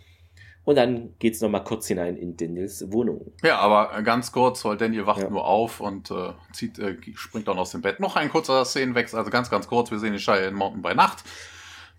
[0.66, 3.32] Und dann geht es nochmal kurz hinein in Daniels Wohnung.
[3.44, 5.30] Ja, aber ganz kurz, weil Daniel wacht ja.
[5.30, 8.00] nur auf und äh, zieht, äh, springt dann aus dem Bett.
[8.00, 9.92] Noch ein kurzer Szenenwechsel, also ganz, ganz kurz.
[9.92, 11.24] Wir sehen den Shire in Mountain bei Nacht.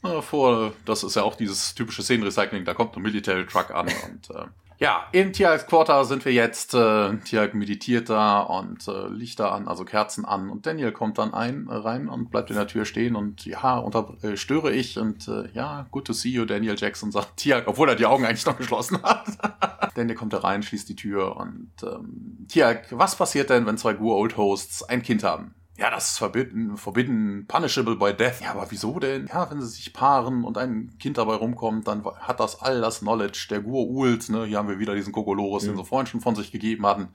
[0.02, 3.86] Äh, vor, das ist ja auch dieses typische Szenenrecycling, da kommt ein Military Truck an
[3.86, 4.46] und äh,
[4.78, 6.74] ja, im Tierhalks Quarter sind wir jetzt.
[6.74, 10.50] Äh, Tierhalk meditiert da und äh, Lichter an, also Kerzen an.
[10.50, 13.78] Und Daniel kommt dann ein, äh, rein und bleibt in der Tür stehen und ja,
[13.78, 17.68] unter, äh, störe ich und äh, ja, good to see you, Daniel Jackson sagt Tierhalk,
[17.68, 19.26] obwohl er die Augen eigentlich noch geschlossen hat.
[19.94, 23.94] Daniel kommt da rein, schließt die Tür und ähm, Tierhalk, was passiert denn, wenn zwei
[23.94, 25.55] Gur Old Hosts ein Kind haben?
[25.78, 28.40] Ja, das ist forbidden, forbidden, punishable by death.
[28.40, 29.26] Ja, aber wieso denn?
[29.26, 33.00] Ja, wenn sie sich paaren und ein Kind dabei rumkommt, dann hat das all das
[33.00, 34.46] Knowledge der Gur-Ult, ne?
[34.46, 35.68] Hier haben wir wieder diesen Kokolores, mhm.
[35.68, 37.08] den sie vorhin schon von sich gegeben hatten.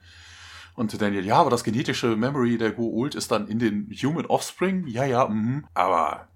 [0.74, 4.86] Und Daniel, ja, aber das genetische Memory der Gur-Ult ist dann in den Human Offspring?
[4.86, 5.64] Ja, ja, mhm.
[5.74, 6.28] Aber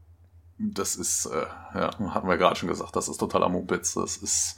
[0.58, 1.46] das ist, äh,
[1.78, 3.94] ja, hatten wir gerade schon gesagt, das ist totaler Mumpitz.
[3.94, 4.56] Das ist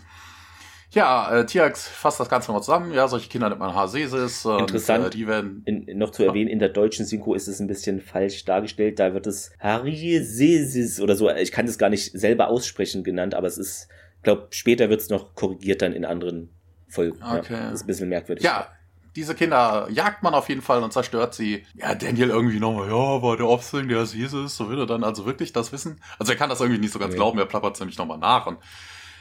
[0.91, 2.93] ja, äh, Tiax fasst das Ganze mal zusammen.
[2.93, 4.45] Ja, solche Kinder nennt man Hasesis.
[4.45, 5.05] Interessant.
[5.05, 7.67] Und, äh, die werden in, noch zu erwähnen, in der deutschen Synchro ist es ein
[7.67, 8.99] bisschen falsch dargestellt.
[8.99, 11.31] Da wird es Hasesis oder so.
[11.31, 13.89] Ich kann das gar nicht selber aussprechen genannt, aber es ist,
[14.23, 16.51] glaube später wird es noch korrigiert dann in anderen
[16.89, 17.23] Folgen.
[17.23, 17.53] Okay.
[17.53, 18.43] Ja, das ist ein bisschen merkwürdig.
[18.43, 18.69] Ja,
[19.15, 21.67] diese Kinder jagt man auf jeden Fall und zerstört sie.
[21.75, 25.05] Ja, Daniel irgendwie nochmal, ja, war der Offspring, der ist Jesus, so will er dann
[25.05, 26.01] also wirklich das wissen.
[26.19, 27.17] Also er kann das irgendwie nicht so ganz nee.
[27.17, 28.59] glauben, er plappert nämlich nochmal nach und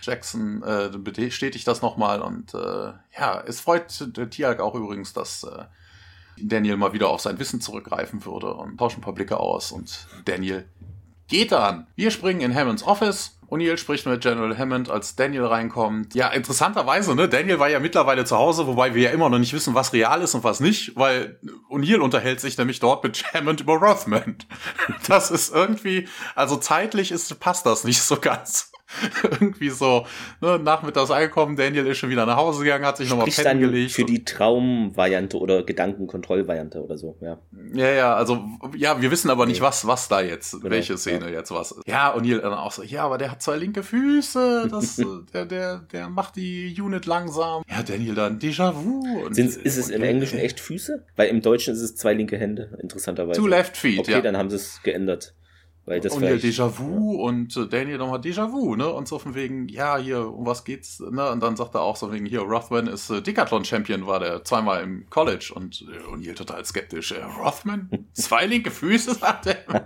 [0.01, 5.43] Jackson äh, bestätigt das nochmal und äh, ja, es freut der Tiag auch übrigens, dass
[5.43, 5.65] äh,
[6.39, 10.07] Daniel mal wieder auf sein Wissen zurückgreifen würde und tauschen ein paar Blicke aus und
[10.25, 10.67] Daniel
[11.27, 11.87] geht dann.
[11.95, 13.33] Wir springen in Hammonds Office.
[13.49, 16.13] O'Neill spricht mit General Hammond, als Daniel reinkommt.
[16.15, 17.29] Ja, interessanterweise, ne?
[17.29, 20.21] Daniel war ja mittlerweile zu Hause, wobei wir ja immer noch nicht wissen, was real
[20.21, 21.39] ist und was nicht, weil
[21.69, 24.37] O'Neill unterhält sich nämlich dort mit Hammond über Rothman.
[25.07, 28.71] Das ist irgendwie, also zeitlich ist, passt das nicht so ganz.
[29.23, 30.05] irgendwie so,
[30.41, 33.91] ne, nachmittags angekommen, Daniel ist schon wieder nach Hause gegangen, hat sich nochmal pennen gelegt.
[33.91, 37.37] Für die Traumvariante oder Gedankenkontrollvariante oder so, ja.
[37.73, 41.25] Ja, ja, also, ja, wir wissen aber nicht, was, was da jetzt, genau, welche Szene
[41.25, 41.39] ja.
[41.39, 41.87] jetzt was ist.
[41.87, 45.01] Ja, und Neil dann auch so, ja, aber der hat zwei linke Füße, das,
[45.33, 47.63] der, der, der macht die Unit langsam.
[47.69, 49.27] Ja, Daniel dann, Déjà-vu.
[49.27, 51.05] Ist es im Englischen echt Füße?
[51.15, 53.39] Weil im Deutschen ist es zwei linke Hände, interessanterweise.
[53.39, 54.21] Two left feet, okay, ja.
[54.21, 55.33] dann haben sie es geändert.
[55.87, 57.23] Weil das und ja Déjà-vu ja.
[57.23, 58.91] und äh, Daniel nochmal Déjà-vu, ne?
[58.91, 61.31] Und so von wegen, ja, hier, um was geht's, ne?
[61.31, 64.43] Und dann sagt er auch so von wegen, hier, Rothman ist äh, Decathlon-Champion, war der
[64.43, 67.13] zweimal im College und äh, O'Neill total skeptisch.
[67.13, 67.89] Äh, Rothman?
[68.11, 69.63] Zwei linke Füße, sagt er.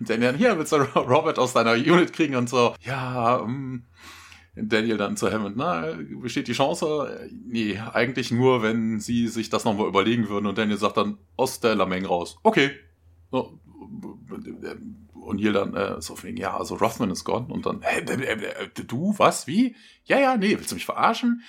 [0.00, 3.84] und Daniel, hier, willst du Robert aus deiner Unit kriegen und so, ja, ähm,
[4.54, 7.30] Daniel dann zu Hammond, na, besteht die Chance?
[7.46, 11.60] Nee, eigentlich nur, wenn sie sich das nochmal überlegen würden und Daniel sagt dann aus
[11.60, 12.36] der Lameng raus.
[12.42, 12.72] Okay.
[13.30, 13.58] So.
[15.12, 18.68] Und hier dann äh, so wegen, ja, also Rothman ist gone und dann, hä, äh,
[18.86, 19.74] du, was, wie?
[20.04, 21.42] Ja, ja, nee, willst du mich verarschen?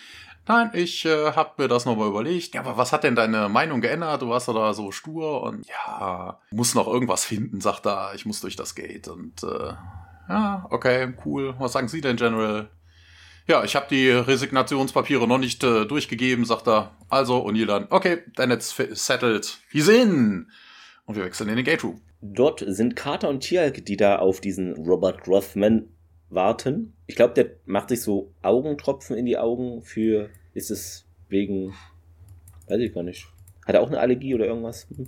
[0.47, 2.53] Nein, ich äh, habe mir das nochmal überlegt.
[2.53, 4.21] Ja, aber was hat denn deine Meinung geändert?
[4.21, 8.13] Du warst da so stur und ja, muss noch irgendwas finden, sagt er.
[8.13, 9.73] Ich muss durch das Gate und äh,
[10.29, 11.55] ja, okay, cool.
[11.57, 12.69] Was sagen Sie denn, General?
[13.47, 16.95] Ja, ich habe die Resignationspapiere noch nicht äh, durchgegeben, sagt er.
[17.09, 19.59] Also, ihr dann, okay, then it's settled.
[19.69, 20.49] He's in!
[21.05, 22.01] Und wir wechseln in den Gate Room.
[22.33, 25.87] Dort sind Carter und Tialk, die da auf diesen Robert Rothman
[26.29, 26.93] warten.
[27.07, 31.73] Ich glaube, der macht sich so Augentropfen in die Augen für, ist es wegen,
[32.67, 33.27] weiß ich gar nicht.
[33.65, 34.87] Hat er auch eine Allergie oder irgendwas?
[34.95, 35.07] Hm.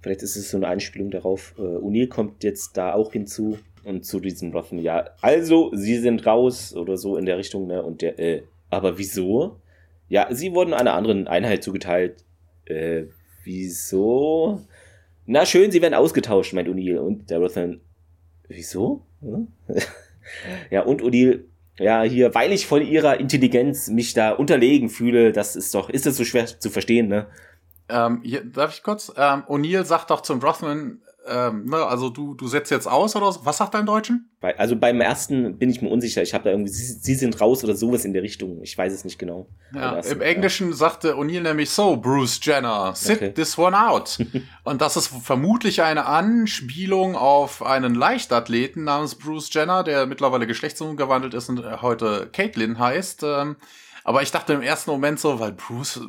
[0.00, 1.54] Vielleicht ist es so eine Einspielung darauf.
[1.56, 6.26] Äh, O'Neill kommt jetzt da auch hinzu und zu diesem Rothman, ja, also, sie sind
[6.26, 7.82] raus oder so in der Richtung, ne?
[7.82, 9.60] Und der, äh, aber wieso?
[10.08, 12.24] Ja, sie wurden einer anderen Einheit zugeteilt.
[12.66, 13.04] Äh,
[13.44, 14.60] wieso?
[15.26, 16.98] Na schön, sie werden ausgetauscht, meint O'Neill.
[16.98, 17.80] Und der Rothman,
[18.48, 19.06] wieso?
[19.20, 19.48] Hm?
[20.70, 25.54] Ja, und Odil, ja, hier, weil ich von ihrer Intelligenz mich da unterlegen fühle, das
[25.54, 27.26] ist doch, ist das so schwer zu verstehen, ne?
[27.90, 29.12] Ähm, hier, darf ich kurz?
[29.16, 33.32] Ähm, O'Neill sagt doch zum Rothman, ähm, ne, also du, du setzt jetzt aus oder
[33.32, 33.40] so.
[33.44, 34.30] Was sagt im Deutschen?
[34.40, 36.22] Bei, also beim ersten bin ich mir unsicher.
[36.22, 38.60] Ich habe da irgendwie, sie, sie, sind raus oder sowas in der Richtung.
[38.62, 39.48] Ich weiß es nicht genau.
[39.74, 40.76] Ja, Im Englischen ja.
[40.76, 43.32] sagte O'Neill nämlich so, Bruce Jenner, sit okay.
[43.32, 44.18] this one out.
[44.64, 51.32] Und das ist vermutlich eine Anspielung auf einen Leichtathleten namens Bruce Jenner, der mittlerweile geschlechtsumgewandelt
[51.32, 53.22] ist und heute Caitlin heißt.
[53.22, 53.56] Ähm,
[54.04, 56.00] aber ich dachte im ersten Moment so, weil Bruce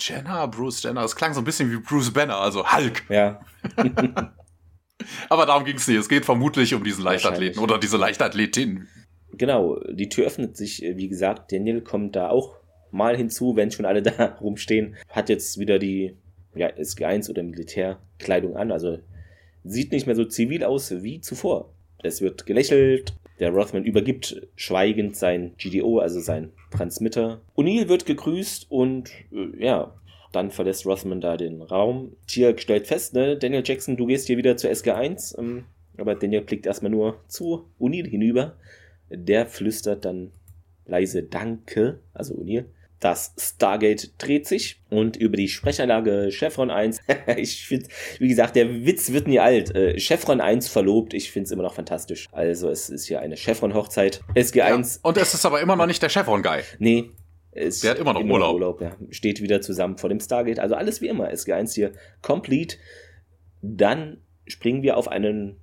[0.00, 3.02] Jenner, Bruce Jenner, das klang so ein bisschen wie Bruce Banner, also Hulk.
[3.10, 3.40] Ja.
[5.28, 5.98] Aber darum ging es nicht.
[5.98, 8.88] Es geht vermutlich um diesen Leichtathleten oder diese Leichtathletin.
[9.32, 12.56] Genau, die Tür öffnet sich, wie gesagt, Daniel kommt da auch
[12.90, 14.96] mal hinzu, wenn schon alle da rumstehen.
[15.08, 16.16] Hat jetzt wieder die
[16.54, 18.98] ja, SG1 oder Militärkleidung an, also
[19.64, 21.72] sieht nicht mehr so zivil aus wie zuvor.
[22.02, 27.40] Es wird gelächelt, der Rothman übergibt schweigend sein GDO, also sein Transmitter.
[27.56, 29.94] O'Neill wird gegrüßt und äh, ja,
[30.32, 32.16] dann verlässt Rothman da den Raum.
[32.26, 35.38] Tier stellt fest, ne, Daniel Jackson, du gehst hier wieder zur SG1.
[35.38, 35.64] Ähm,
[35.98, 38.56] aber Daniel blickt erstmal nur zu O'Neill hinüber.
[39.10, 40.32] Der flüstert dann
[40.86, 42.64] leise Danke, also O'Neill.
[42.98, 47.00] Das Stargate dreht sich und über die Sprechanlage Chevron 1,
[47.36, 47.88] ich finde,
[48.20, 49.74] wie gesagt, der Witz wird nie alt.
[49.74, 52.28] Äh, Chevron 1 verlobt, ich finde es immer noch fantastisch.
[52.30, 54.20] Also es ist hier eine Chevron-Hochzeit.
[54.36, 54.56] SG1.
[54.56, 56.60] Ja, und es ist aber immer noch nicht der Chevron-Guy.
[56.78, 57.10] Nee,
[57.52, 58.54] ist der hat immer noch immer Urlaub.
[58.54, 58.96] Urlaub ja.
[59.10, 60.58] Steht wieder zusammen vor dem Stargate.
[60.58, 61.30] Also alles wie immer.
[61.30, 61.92] SG1 hier
[62.22, 62.76] complete.
[63.60, 65.60] Dann springen wir auf einen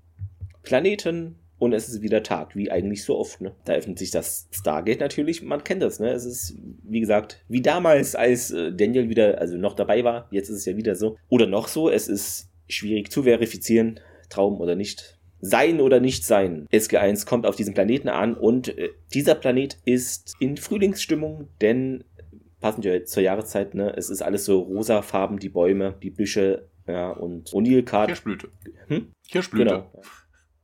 [0.64, 3.42] Planeten und es ist wieder Tag, wie eigentlich so oft.
[3.42, 3.54] Ne?
[3.66, 5.42] Da öffnet sich das Stargate natürlich.
[5.42, 6.00] Man kennt das.
[6.00, 6.12] Ne?
[6.12, 10.28] Es ist, wie gesagt, wie damals, als äh, Daniel wieder, also noch dabei war.
[10.32, 11.18] Jetzt ist es ja wieder so.
[11.28, 11.90] Oder noch so.
[11.90, 14.00] Es ist schwierig zu verifizieren.
[14.30, 16.68] Traum oder nicht sein oder nicht sein.
[16.72, 22.04] SG1 kommt auf diesen Planeten an und äh, dieser Planet ist in Frühlingsstimmung, denn
[22.60, 23.94] passend ja zur Jahreszeit, ne?
[23.96, 28.08] Es ist alles so rosafarben, die Bäume, die Büsche, ja, und O'Neill Card.
[28.08, 28.50] Kirschblüte.
[28.88, 29.12] Hm?
[29.30, 29.66] Kirschblüte.
[29.66, 29.92] Genau.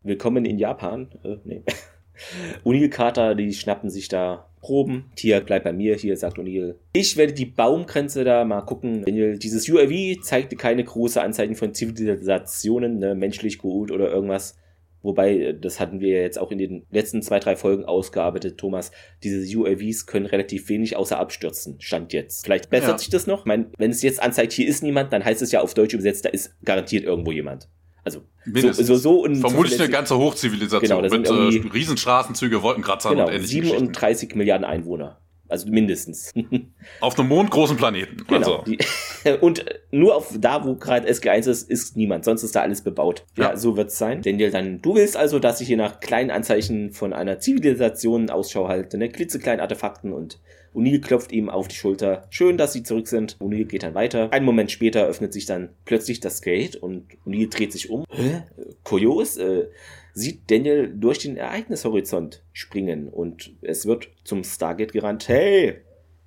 [0.04, 1.10] Willkommen in Japan.
[1.24, 1.64] Äh, nee.
[2.64, 5.12] O'Neill Carter, die schnappen sich da Proben.
[5.16, 6.76] Tia bleibt bei mir, hier sagt O'Neill.
[6.94, 9.04] Ich werde die Baumgrenze da mal gucken.
[9.06, 14.58] Daniel, dieses UAV zeigte keine große Anzeichen von Zivilisationen, ne, menschlich gut oder irgendwas.
[15.06, 18.58] Wobei, äh, das hatten wir ja jetzt auch in den letzten zwei, drei Folgen ausgearbeitet,
[18.58, 18.91] Thomas.
[19.24, 21.80] Diese UAVs können relativ wenig außer abstürzen.
[21.80, 22.45] Stand jetzt.
[22.45, 22.97] Vielleicht bessert ja.
[22.97, 23.41] sich das noch.
[23.41, 25.93] Ich meine, wenn es jetzt anzeigt, hier ist niemand, dann heißt es ja auf Deutsch
[25.93, 27.70] übersetzt, da ist garantiert irgendwo jemand.
[28.03, 33.34] Also so, so, so Vermutlich eine ganze Hochzivilisation genau, mit äh, Riesenstraßenzüge, Wolkenkratzern genau, und
[33.34, 35.22] ähnlichen 37 Milliarden Einwohner.
[35.48, 36.34] Also mindestens.
[37.02, 38.26] Auf einem mondgroßen Planeten.
[38.28, 38.64] Genau.
[38.64, 39.39] Also.
[39.41, 42.26] Und nur auf da, wo gerade SG1 ist, ist niemand.
[42.26, 43.26] Sonst ist da alles bebaut.
[43.38, 44.22] Ja, ja so wird's sein.
[44.22, 48.68] Daniel, dann, du willst also, dass ich hier nach kleinen Anzeichen von einer Zivilisation Ausschau
[48.68, 49.10] halte, ne?
[49.10, 50.39] klitzekleinen Artefakten und
[50.76, 52.28] O'Neill klopft ihm auf die Schulter.
[52.30, 53.38] Schön, dass sie zurück sind.
[53.39, 54.32] O'Neill geht dann weiter.
[54.34, 58.04] Einen Moment später öffnet sich dann plötzlich das Gate und O'Neill dreht sich um.
[58.10, 58.43] Hä?
[58.84, 59.38] Kurios?
[59.38, 59.68] Äh,
[60.16, 65.28] sieht Daniel durch den Ereignishorizont springen und es wird zum Stargate gerannt.
[65.28, 65.82] Hey!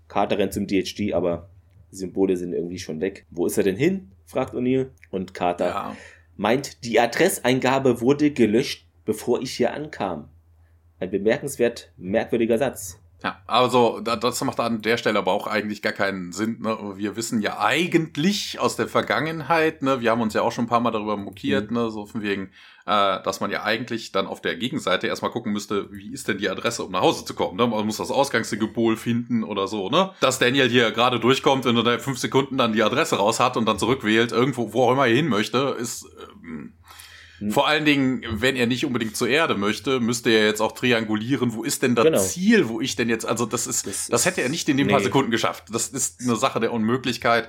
[0.09, 1.49] Carter rennt zum DHD, aber
[1.91, 3.27] Symbole sind irgendwie schon weg.
[3.31, 4.13] Wo ist er denn hin?
[4.27, 4.91] fragt O'Neill.
[5.11, 5.97] Und Carter ja.
[6.37, 10.29] meint, die Adresseingabe wurde gelöscht, bevor ich hier ankam.
[11.01, 13.01] Ein bemerkenswert merkwürdiger Satz.
[13.23, 16.59] Ja, also das macht an der Stelle aber auch eigentlich gar keinen Sinn.
[16.61, 16.77] Ne?
[16.95, 20.69] Wir wissen ja eigentlich aus der Vergangenheit, ne, wir haben uns ja auch schon ein
[20.69, 21.77] paar Mal darüber mokiert, mhm.
[21.77, 22.51] ne, so von wegen,
[22.87, 26.39] äh, dass man ja eigentlich dann auf der Gegenseite erstmal gucken müsste, wie ist denn
[26.39, 27.57] die Adresse, um nach Hause zu kommen.
[27.57, 27.67] Ne?
[27.67, 30.13] Man muss das Ausgangssymbol finden oder so, ne?
[30.21, 33.67] Dass Daniel hier gerade durchkommt und in fünf Sekunden dann die Adresse raus hat und
[33.67, 36.05] dann zurückwählt, irgendwo, wo auch immer er hin möchte, ist.
[36.05, 36.73] Ähm, hm.
[37.51, 41.53] Vor allen Dingen, wenn er nicht unbedingt zur Erde möchte, müsste er jetzt auch triangulieren,
[41.53, 42.19] wo ist denn das genau.
[42.19, 44.87] Ziel, wo ich denn jetzt, also das ist, das, das hätte er nicht in den
[44.87, 44.93] nee.
[44.93, 45.67] paar Sekunden geschafft.
[45.71, 47.49] Das ist eine Sache der Unmöglichkeit.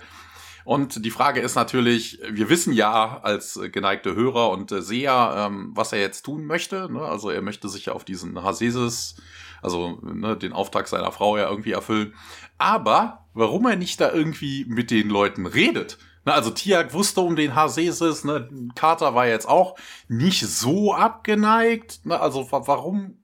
[0.64, 5.94] Und die Frage ist natürlich, wir wissen ja als geneigte Hörer und Seher, ähm, was
[5.94, 6.92] er jetzt tun möchte.
[6.92, 7.02] Ne?
[7.02, 9.16] Also er möchte sich ja auf diesen Hasesis,
[9.64, 12.14] also ne, den Auftrag seiner Frau ja irgendwie erfüllen.
[12.60, 15.98] Aber warum er nicht da irgendwie mit den Leuten redet,
[16.30, 18.48] Ne, also Tiag wusste um den Hasesis, ne?
[18.76, 19.76] Carter war jetzt auch
[20.08, 22.06] nicht so abgeneigt.
[22.06, 22.20] Ne?
[22.20, 23.18] Also warum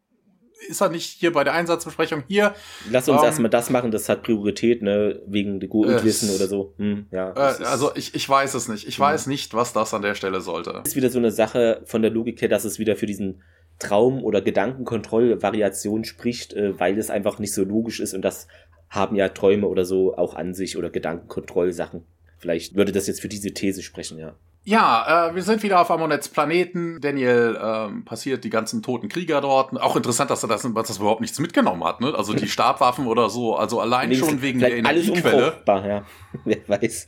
[0.67, 2.55] ist er nicht hier bei der Einsatzbesprechung hier?
[2.89, 6.47] Lass uns ähm, erstmal das machen, das hat Priorität, ne, wegen der Gutwissen äh, oder
[6.47, 6.73] so.
[6.77, 8.87] Hm, ja, äh, also ich, ich weiß es nicht.
[8.87, 9.05] Ich ja.
[9.05, 10.81] weiß nicht, was das an der Stelle sollte.
[10.83, 13.43] Ist wieder so eine Sache von der Logik her, dass es wieder für diesen
[13.77, 18.47] Traum- oder Gedankenkontrollvariation spricht, äh, weil es einfach nicht so logisch ist und das
[18.89, 22.05] haben ja Träume oder so auch an sich oder Gedankenkontrollsachen.
[22.45, 24.35] Vielleicht würde das jetzt für diese These sprechen, ja.
[24.65, 27.01] Ja, äh, wir sind wieder auf Amonets Planeten.
[27.01, 29.75] Daniel ähm, passiert die ganzen toten Krieger dort.
[29.81, 32.01] Auch interessant, dass er das, dass das überhaupt nichts mitgenommen hat.
[32.01, 32.13] Ne?
[32.15, 33.55] Also die Stabwaffen oder so.
[33.55, 35.63] Also allein Links, schon wegen der Energiequelle.
[35.65, 36.05] ja.
[36.45, 37.07] Wer weiß.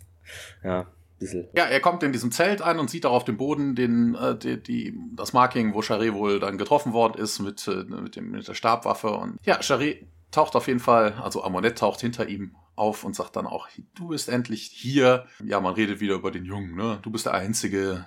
[0.63, 0.87] Ja.
[1.19, 1.47] Bisschen.
[1.55, 4.35] Ja, er kommt in diesem Zelt ein und sieht auch auf dem Boden den, äh,
[4.35, 8.31] die, die, das Marking, wo Charé wohl dann getroffen worden ist mit, äh, mit, dem,
[8.31, 9.11] mit der Stabwaffe.
[9.11, 9.97] Und ja, Charé
[10.31, 14.09] taucht auf jeden Fall, also Amonet taucht hinter ihm auf und sagt dann auch, du
[14.09, 15.25] bist endlich hier.
[15.43, 16.99] Ja, man redet wieder über den Jungen, ne?
[17.01, 18.05] Du bist der Einzige.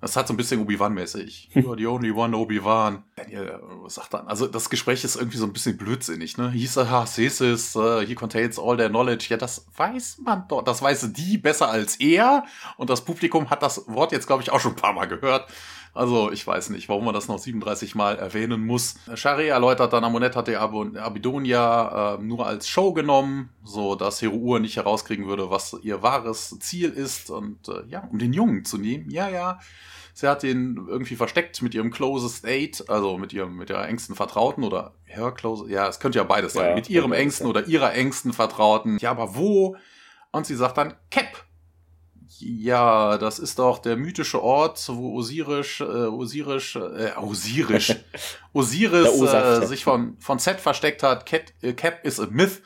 [0.00, 1.50] Das hat so ein bisschen Obi-Wan-mäßig.
[1.54, 3.02] You are the only one Obi-Wan.
[3.16, 6.50] Daniel sagt dann, also das Gespräch ist irgendwie so ein bisschen blödsinnig, ne?
[6.50, 9.26] Hieß er, ha, Cesis, uh, he contains all their knowledge.
[9.30, 10.62] Ja, das weiß man doch.
[10.62, 12.44] Das weiß die besser als er.
[12.76, 15.50] Und das Publikum hat das Wort jetzt, glaube ich, auch schon ein paar Mal gehört.
[15.96, 18.96] Also ich weiß nicht, warum man das noch 37 Mal erwähnen muss.
[19.14, 24.20] Shari erläutert dann, Amonet hat die Ab Abidonia äh, nur als Show genommen, so dass
[24.20, 27.30] Heruur nicht herauskriegen würde, was ihr wahres Ziel ist.
[27.30, 29.58] Und äh, ja, um den Jungen zu nehmen, ja, ja.
[30.12, 34.14] Sie hat ihn irgendwie versteckt mit ihrem closest aid, also mit ihrem, mit ihrer engsten
[34.14, 37.66] Vertrauten oder her close, ja, es könnte ja beides sein, ja, mit ihrem engsten oder
[37.66, 38.96] ihrer engsten Vertrauten.
[38.98, 39.76] Ja, aber wo?
[40.30, 41.45] Und sie sagt dann, Cap.
[42.38, 47.96] Ja, das ist doch der mythische Ort, wo Osiris, äh, Osiris, äh, Osiris,
[48.52, 51.26] Osiris äh, sich von, von Set versteckt hat.
[51.26, 52.62] Cap, äh, Cap is a myth.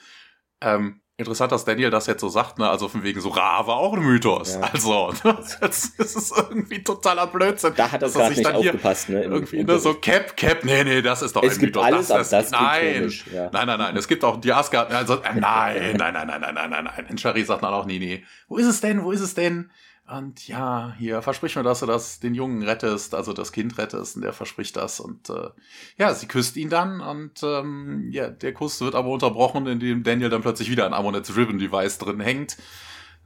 [0.61, 2.69] Ähm, interessant, dass Daniel das jetzt so sagt, ne?
[2.69, 4.55] Also von wegen so Ra war auch ein Mythos.
[4.55, 4.69] Ja.
[4.73, 7.73] Also, das, das, ist irgendwie totaler Blödsinn.
[7.77, 9.23] Da hat er gerade nicht aufgepasst, ne?
[9.23, 9.79] irgendwie, ne?
[9.79, 11.85] So Cap, Cap, nee, nee, das ist doch es ein gibt Mythos.
[11.85, 13.51] Alles, das, das, das nein, ja.
[13.53, 13.97] nein, nein, nein.
[13.97, 17.07] Es gibt auch die Asgard, also, äh, nein, nein, nein, nein, nein, nein, nein, nein.
[17.09, 18.25] Und Shari sagt dann auch, nee, nee.
[18.49, 19.05] Wo ist es denn?
[19.05, 19.71] Wo ist es denn?
[20.11, 24.17] Und ja, hier versprich mir, dass du das den Jungen rettest, also das Kind rettest,
[24.17, 24.99] und der verspricht das.
[24.99, 25.51] Und äh,
[25.99, 30.29] ja, sie küsst ihn dann und ähm, ja, der Kuss wird aber unterbrochen, indem Daniel
[30.29, 32.57] dann plötzlich wieder ein Amonets Ribbon Device drin hängt.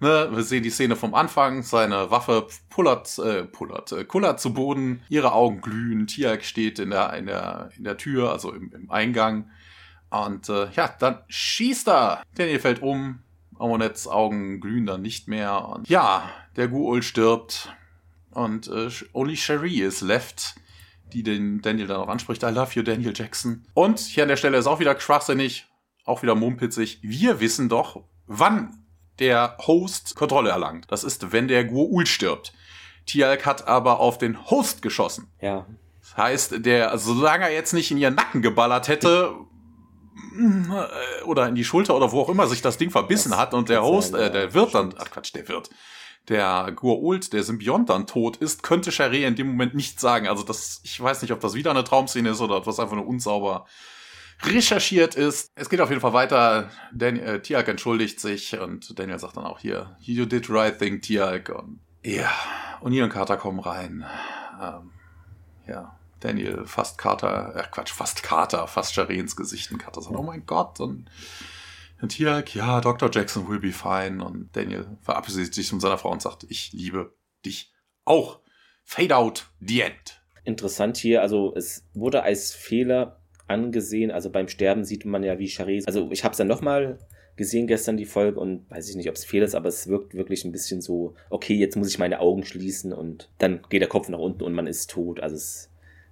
[0.00, 4.52] Ne, wir sehen die Szene vom Anfang, seine Waffe pullert, äh, pullert, äh, kullert zu
[4.52, 8.72] Boden, ihre Augen glühen, Tiak steht in der, in der, in der Tür, also im,
[8.74, 9.50] im Eingang.
[10.10, 12.22] Und äh, ja, dann schießt er.
[12.34, 13.20] Daniel fällt um,
[13.58, 15.68] Amonets Augen glühen dann nicht mehr.
[15.68, 17.74] Und ja, der Guul stirbt.
[18.30, 20.56] Und äh, only Cherie is left,
[21.12, 22.42] die den Daniel dann auch anspricht.
[22.42, 23.64] I love you, Daniel Jackson.
[23.74, 25.66] Und hier an der Stelle ist auch wieder schwachsinnig,
[26.04, 26.98] auch wieder mumpizig.
[27.02, 28.84] Wir wissen doch, wann
[29.20, 30.86] der Host Kontrolle erlangt.
[30.90, 32.52] Das ist, wenn der Guul stirbt.
[33.06, 35.28] Tialk hat aber auf den Host geschossen.
[35.40, 35.66] Ja.
[36.00, 39.34] Das heißt, der, also solange er jetzt nicht in ihren Nacken geballert hätte,
[40.36, 43.54] äh, oder in die Schulter oder wo auch immer sich das Ding verbissen das hat
[43.54, 45.70] und der Host, sein, äh, der wird dann, ach Quatsch, der wird,
[46.28, 50.26] der Gua'uld, der Symbiont dann tot ist, könnte Charé in dem Moment nicht sagen.
[50.26, 52.96] Also das, ich weiß nicht, ob das wieder eine Traumszene ist oder ob das einfach
[52.96, 53.66] nur unsauber
[54.42, 55.50] recherchiert ist.
[55.54, 56.70] Es geht auf jeden Fall weiter.
[56.92, 61.00] Dan äh, Tiag entschuldigt sich und Daniel sagt dann auch hier, you did right thing,
[61.00, 61.50] Tiag.
[61.50, 62.30] Und ja,
[62.82, 64.04] O'Neill und Carter kommen rein.
[64.60, 64.90] Ähm,
[65.66, 70.16] ja, Daniel fast Carter, äh Quatsch, fast Carter, fast Jaré ins Gesicht und Carter sagt,
[70.16, 71.06] oh mein Gott und
[72.04, 73.10] und hier, ja, Dr.
[73.10, 74.22] Jackson will be fine.
[74.22, 77.14] Und Daniel verabschiedet sich von seiner Frau und sagt, ich liebe
[77.46, 77.72] dich
[78.04, 78.40] auch.
[78.82, 80.20] Fade out, the end.
[80.44, 84.10] Interessant hier, also es wurde als Fehler angesehen.
[84.10, 85.86] Also beim Sterben sieht man ja, wie Charisse.
[85.86, 86.98] Also ich habe es dann nochmal
[87.36, 90.12] gesehen gestern die Folge und weiß ich nicht, ob es Fehler ist, aber es wirkt
[90.12, 93.88] wirklich ein bisschen so, okay, jetzt muss ich meine Augen schließen und dann geht der
[93.88, 95.20] Kopf nach unten und man ist tot.
[95.20, 95.70] Also es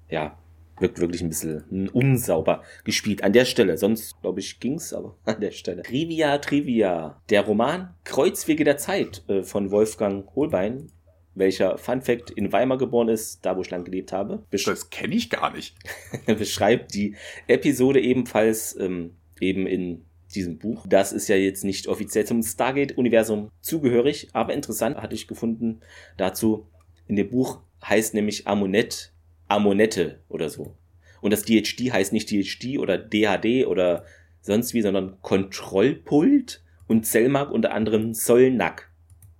[0.09, 0.39] ja,
[0.83, 3.25] wirkt wirklich ein bisschen unsauber gespielt.
[3.25, 5.83] An der Stelle, sonst glaube ich ging's, aber an der Stelle.
[5.83, 7.23] Trivia, Trivia.
[7.31, 10.91] Der Roman Kreuzwege der Zeit äh, von Wolfgang Holbein
[11.35, 14.45] welcher Fun Fact in Weimar geboren ist, da wo ich lang gelebt habe.
[14.51, 15.75] Besch das kenne ich gar nicht.
[16.27, 17.17] beschreibt die
[17.47, 20.05] Episode ebenfalls ähm, eben in
[20.35, 20.87] diesem Buch.
[20.89, 25.81] Das ist ja jetzt nicht offiziell zum Stargate-Universum zugehörig, aber interessant hatte ich gefunden
[26.17, 26.67] dazu.
[27.07, 29.12] In dem Buch heißt nämlich Amunet
[29.53, 30.77] Amonette oder so.
[31.21, 34.05] Und das DHD heißt nicht DHD oder DHD oder
[34.41, 38.91] sonst wie, sondern Kontrollpult und Zellmark unter anderem Solnack.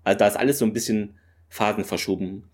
[0.05, 2.45] Also da ist alles so ein bisschen Phasen verschoben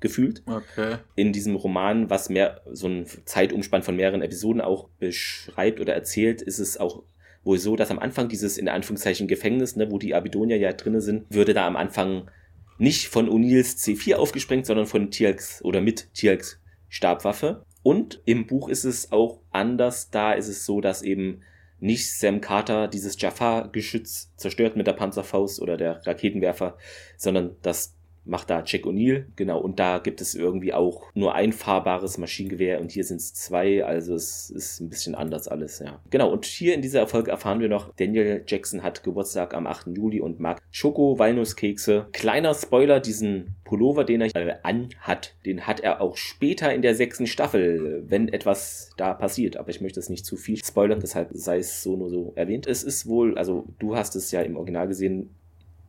[0.00, 0.42] gefühlt.
[0.46, 0.98] Okay.
[1.16, 6.42] In diesem Roman, was mehr so einen Zeitumspann von mehreren Episoden auch beschreibt oder erzählt,
[6.42, 7.04] ist es auch
[7.42, 11.00] wohl so, dass am Anfang dieses in Anführungszeichen Gefängnis, ne, wo die Abidonia ja drinne
[11.00, 12.30] sind, würde da am Anfang
[12.78, 16.60] nicht von O'Neills C4 aufgesprengt, sondern von Tialks oder mit Tialks
[16.94, 17.64] Stabwaffe.
[17.82, 20.10] Und im Buch ist es auch anders.
[20.10, 21.40] Da ist es so, dass eben
[21.80, 26.78] nicht Sam Carter dieses Jafar-Geschütz zerstört mit der Panzerfaust oder der Raketenwerfer,
[27.16, 31.52] sondern dass macht da Jack O'Neill, genau, und da gibt es irgendwie auch nur ein
[31.52, 36.00] fahrbares Maschinengewehr und hier sind es zwei, also es ist ein bisschen anders alles, ja.
[36.10, 39.88] Genau, und hier in dieser Erfolg erfahren wir noch, Daniel Jackson hat Geburtstag am 8.
[39.96, 42.06] Juli und mag Schoko-Walnusskekse.
[42.12, 46.94] Kleiner Spoiler, diesen Pullover, den er äh, anhat, den hat er auch später in der
[46.94, 51.30] sechsten Staffel, wenn etwas da passiert, aber ich möchte es nicht zu viel spoilern, deshalb
[51.32, 52.66] sei es so nur so erwähnt.
[52.66, 55.30] Es ist wohl, also du hast es ja im Original gesehen,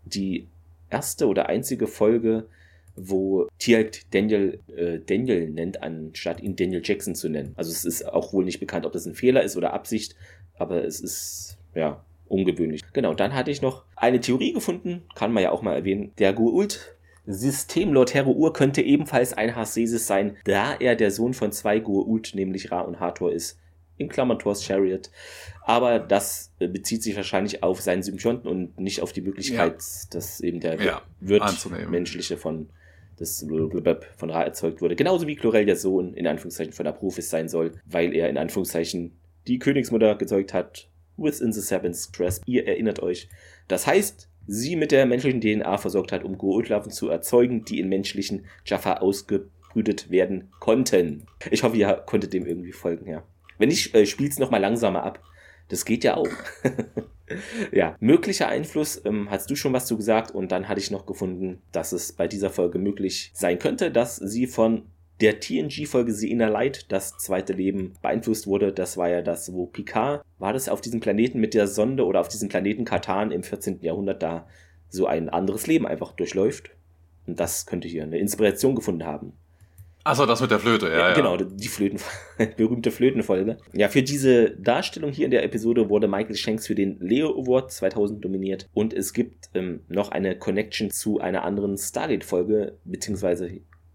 [0.06, 0.48] die
[0.96, 2.48] erste oder einzige Folge,
[2.96, 7.54] wo Tialk Daniel äh, Daniel nennt, anstatt ihn Daniel Jackson zu nennen.
[7.58, 10.16] Also es ist auch wohl nicht bekannt, ob das ein Fehler ist oder Absicht,
[10.58, 12.82] aber es ist ja ungewöhnlich.
[12.94, 16.14] Genau, dann hatte ich noch eine Theorie gefunden, kann man ja auch mal erwähnen.
[16.18, 16.96] Der Guult
[17.28, 22.36] Systemlord Hero Ur könnte ebenfalls ein Hasesis sein, da er der Sohn von zwei Guult,
[22.36, 23.60] nämlich Ra und Hathor ist
[23.98, 25.10] in Klammern Thor's Chariot.
[25.68, 30.08] Aber das äh, bezieht sich wahrscheinlich auf seinen Symbionten und nicht auf die Möglichkeit, ja.
[30.12, 31.44] dass eben der ja, wird
[31.90, 32.70] menschliche von
[33.18, 33.46] das
[34.18, 34.96] von Ra erzeugt wurde.
[34.96, 39.18] Genauso wie Chlorel der Sohn in Anführungszeichen von Apophis sein soll, weil er in Anführungszeichen
[39.48, 40.90] die Königsmutter gezeugt hat.
[41.18, 42.44] Within the Seventh Grasp.
[42.46, 43.30] Ihr erinnert euch.
[43.70, 47.88] Das heißt, sie mit der menschlichen DNA versorgt hat, um Goa'uld-Larven zu erzeugen, die in
[47.88, 51.26] menschlichen Jaffa ausgebrütet werden konnten.
[51.52, 53.24] Ich hoffe, ihr konntet dem irgendwie folgen, ja.
[53.58, 55.24] Wenn nicht, äh, spiel's noch mal langsamer ab.
[55.68, 56.30] Das geht ja auch.
[57.72, 61.06] ja, möglicher Einfluss, ähm, hast du schon was zu gesagt und dann hatte ich noch
[61.06, 64.84] gefunden, dass es bei dieser Folge möglich sein könnte, dass sie von
[65.22, 68.74] der TNG-Folge Inner Light, das zweite Leben, beeinflusst wurde.
[68.74, 72.20] Das war ja das, wo Picard, war das auf diesem Planeten mit der Sonde oder
[72.20, 73.82] auf diesem Planeten Katan im 14.
[73.82, 74.48] Jahrhundert da
[74.90, 76.72] so ein anderes Leben einfach durchläuft.
[77.28, 79.34] Und das könnte hier eine Inspiration gefunden haben.
[80.06, 81.14] Achso, das mit der Flöte, ja, ja.
[81.16, 82.00] Genau, die Flöten,
[82.58, 83.58] berühmte Flötenfolge.
[83.74, 87.72] Ja, für diese Darstellung hier in der Episode wurde Michael Shanks für den Leo Award
[87.72, 93.50] 2000 dominiert und es gibt ähm, noch eine Connection zu einer anderen Stargate-Folge, beziehungsweise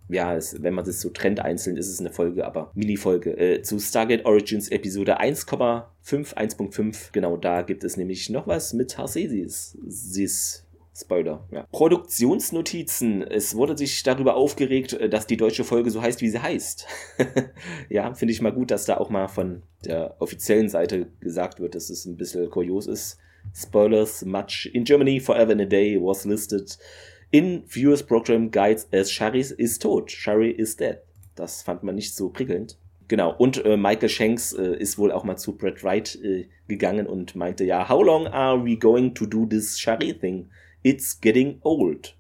[0.09, 3.63] ja, es, wenn man das so trennt einzeln, ist es eine Folge, aber Mini-Folge äh,
[3.63, 5.85] zu Stargate Origins Episode 1,5,
[6.35, 7.11] 1.5.
[7.13, 9.79] Genau, da gibt es nämlich noch was mit Harcesis.
[11.01, 11.67] Spoiler, ja.
[11.73, 13.23] Produktionsnotizen.
[13.23, 16.87] Es wurde sich darüber aufgeregt, äh, dass die deutsche Folge so heißt, wie sie heißt.
[17.89, 21.75] ja, finde ich mal gut, dass da auch mal von der offiziellen Seite gesagt wird,
[21.75, 23.19] dass es ein bisschen kurios ist.
[23.55, 26.79] Spoilers, much in Germany forever in a day was listed
[27.31, 30.11] in Viewers Program Guides as Shari is tot.
[30.11, 30.99] Shari is dead.
[31.37, 32.77] Das fand man nicht so prickelnd.
[33.09, 37.09] Genau, und äh, Michael Shanks äh, ist wohl auch mal zu Brett Wright äh, gegangen
[37.09, 40.49] und meinte, ja, how long are we going to do this Shari thing?
[40.83, 42.17] It's getting old.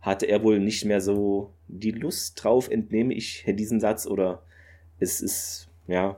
[0.00, 4.42] Hatte er wohl nicht mehr so die Lust drauf, entnehme ich diesen Satz, oder
[4.98, 6.16] es ist, ja.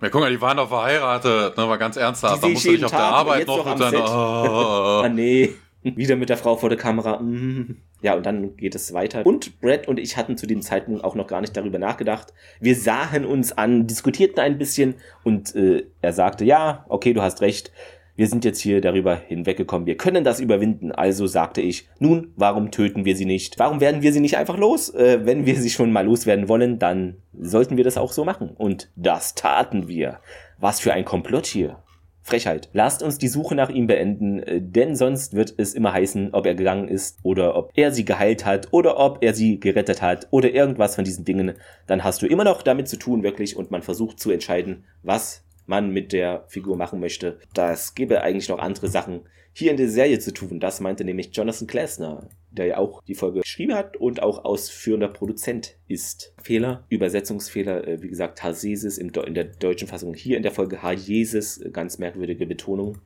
[0.00, 2.42] Ja, guck mal, die waren doch verheiratet, ne, war ganz ernsthaft.
[2.42, 3.98] Da musste ich auf Tag, der Arbeit noch und dann, oh,
[5.04, 5.54] ah, nee.
[5.82, 7.20] Wieder mit der Frau vor der Kamera.
[7.20, 7.76] Mm.
[8.00, 9.24] Ja, und dann geht es weiter.
[9.24, 12.32] Und Brad und ich hatten zu dem Zeitpunkt auch noch gar nicht darüber nachgedacht.
[12.60, 14.94] Wir sahen uns an, diskutierten ein bisschen
[15.24, 17.70] und äh, er sagte, ja, okay, du hast recht
[18.16, 20.92] wir sind jetzt hier darüber hinweggekommen, wir können das überwinden.
[20.92, 23.58] Also sagte ich, nun, warum töten wir sie nicht?
[23.58, 24.90] Warum werden wir sie nicht einfach los?
[24.90, 28.50] Äh, wenn wir sie schon mal loswerden wollen, dann sollten wir das auch so machen.
[28.50, 30.20] Und das taten wir.
[30.58, 31.78] Was für ein Komplott hier.
[32.26, 32.70] Frechheit.
[32.72, 36.46] Lasst uns die Suche nach ihm beenden, äh, denn sonst wird es immer heißen, ob
[36.46, 40.28] er gegangen ist oder ob er sie geheilt hat oder ob er sie gerettet hat
[40.30, 41.52] oder irgendwas von diesen Dingen.
[41.86, 45.43] Dann hast du immer noch damit zu tun, wirklich, und man versucht zu entscheiden, was
[45.66, 47.38] man mit der Figur machen möchte.
[47.54, 49.22] Das gäbe eigentlich noch andere Sachen
[49.54, 50.60] hier in der Serie zu tun.
[50.60, 55.08] Das meinte nämlich Jonathan Klasner, der ja auch die Folge geschrieben hat und auch ausführender
[55.08, 56.34] Produzent ist.
[56.42, 60.14] Fehler, Übersetzungsfehler, äh, wie gesagt, Hasesis in der deutschen Fassung.
[60.14, 62.98] Hier in der Folge Hajesis, äh, ganz merkwürdige Betonung.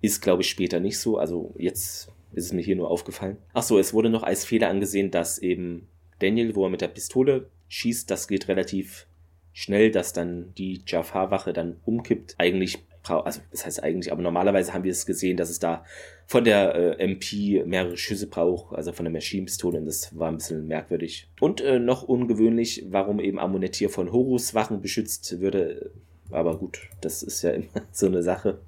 [0.00, 1.16] Ist, glaube ich, später nicht so.
[1.16, 3.38] Also jetzt ist es mir hier nur aufgefallen.
[3.52, 5.88] Ach so, es wurde noch als Fehler angesehen, dass eben
[6.18, 9.06] Daniel, wo er mit der Pistole schießt, das geht relativ
[9.54, 12.34] schnell, dass dann die Jafar-Wache dann umkippt.
[12.36, 15.84] Eigentlich also das heißt eigentlich, aber normalerweise haben wir es gesehen, dass es da
[16.26, 20.38] von der äh, MP mehrere Schüsse braucht, also von der Maschinenpistole und das war ein
[20.38, 21.28] bisschen merkwürdig.
[21.40, 25.90] Und äh, noch ungewöhnlich, warum eben Amunet hier von Horus Wachen beschützt würde,
[26.30, 28.60] aber gut, das ist ja immer so eine Sache.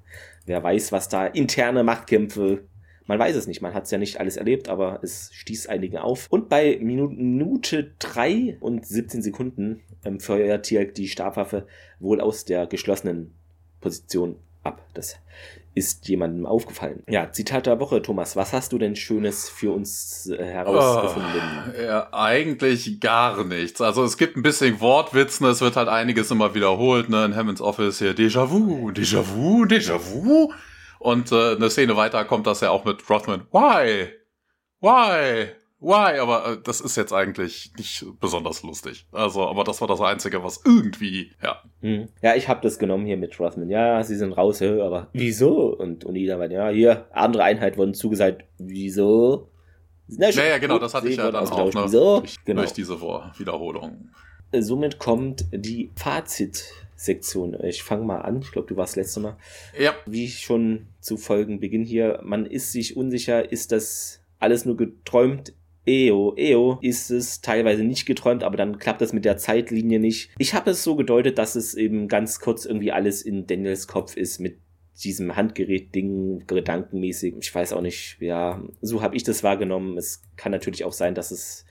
[0.45, 2.63] Wer weiß, was da interne Machtkämpfe
[3.07, 5.97] man weiß es nicht, man hat es ja nicht alles erlebt, aber es stieß einigen
[5.97, 6.27] auf.
[6.29, 11.65] Und bei Minute 3 und 17 Sekunden ähm, feuert Tiag die Stabwaffe
[11.99, 13.33] wohl aus der geschlossenen
[13.79, 14.85] Position ab.
[14.93, 15.15] Das
[15.73, 17.03] ist jemandem aufgefallen.
[17.07, 18.35] Ja, Zitat der Woche, Thomas.
[18.35, 21.41] Was hast du denn Schönes für uns äh, herausgefunden?
[21.69, 23.79] Oh, ja, eigentlich gar nichts.
[23.79, 27.23] Also es gibt ein bisschen Wortwitzen, es wird halt einiges immer wiederholt, ne?
[27.25, 30.51] In Hammonds Office hier Déjà-vu, Déjà-vu, Déjà-vu.
[30.99, 33.47] Und äh, eine Szene weiter kommt das ja auch mit Rothman.
[33.51, 34.09] Why?
[34.81, 35.49] Why?
[35.79, 36.19] Why?
[36.19, 39.07] Aber äh, das ist jetzt eigentlich nicht besonders lustig.
[39.11, 41.61] Also, aber das war das Einzige, was irgendwie, ja.
[41.81, 42.07] Hm.
[42.21, 43.69] Ja, ich habe das genommen hier mit Rothman.
[43.69, 45.75] Ja, sie sind raus, aber wieso?
[45.75, 48.45] Und Onida meinte, ja, hier, andere Einheit wurden zugesagt.
[48.57, 49.51] Wieso?
[50.07, 51.83] Na, ja, ja, genau, das hatte ich ja dann auch, ne?
[51.83, 52.19] Wieso?
[52.21, 52.61] Durch, genau.
[52.61, 54.09] durch diese Wiederholung.
[54.51, 55.91] Äh, somit kommt die
[56.97, 57.57] Fazit-Sektion.
[57.63, 58.41] Ich fange mal an.
[58.41, 59.37] Ich glaube, du warst letzte Mal.
[59.79, 59.95] Ja.
[60.05, 62.19] Wie schon zu Folgenbeginn hier.
[62.23, 65.53] Man ist sich unsicher, ist das alles nur geträumt?
[65.85, 70.31] EO, EO ist es teilweise nicht geträumt, aber dann klappt das mit der Zeitlinie nicht.
[70.37, 74.17] Ich habe es so gedeutet, dass es eben ganz kurz irgendwie alles in Daniels Kopf
[74.17, 74.57] ist mit
[75.01, 77.35] diesem Handgerät-Ding, gedankenmäßig.
[77.39, 79.97] Ich weiß auch nicht, ja, so habe ich das wahrgenommen.
[79.97, 81.65] Es kann natürlich auch sein, dass es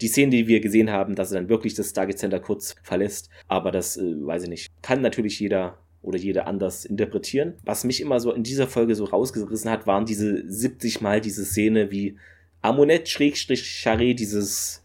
[0.00, 3.30] die Szene, die wir gesehen haben, dass er dann wirklich das Stargate Center kurz verlässt.
[3.48, 4.68] Aber das äh, weiß ich nicht.
[4.82, 7.54] Kann natürlich jeder oder jeder anders interpretieren.
[7.62, 11.44] Was mich immer so in dieser Folge so rausgerissen hat, waren diese 70 Mal diese
[11.44, 12.16] Szene, wie
[12.62, 14.82] Amunet Schrägstrich Charé dieses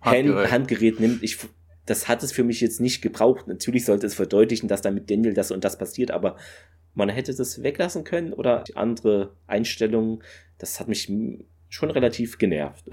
[0.00, 0.50] Handgerät.
[0.50, 1.22] Handgerät nimmt.
[1.22, 1.38] Ich,
[1.86, 3.48] das hat es für mich jetzt nicht gebraucht.
[3.48, 6.36] Natürlich sollte es verdeutlichen, dass da mit Daniel das und das passiert, aber
[6.94, 10.22] man hätte das weglassen können oder andere Einstellungen.
[10.58, 11.12] Das hat mich
[11.68, 12.84] schon relativ genervt.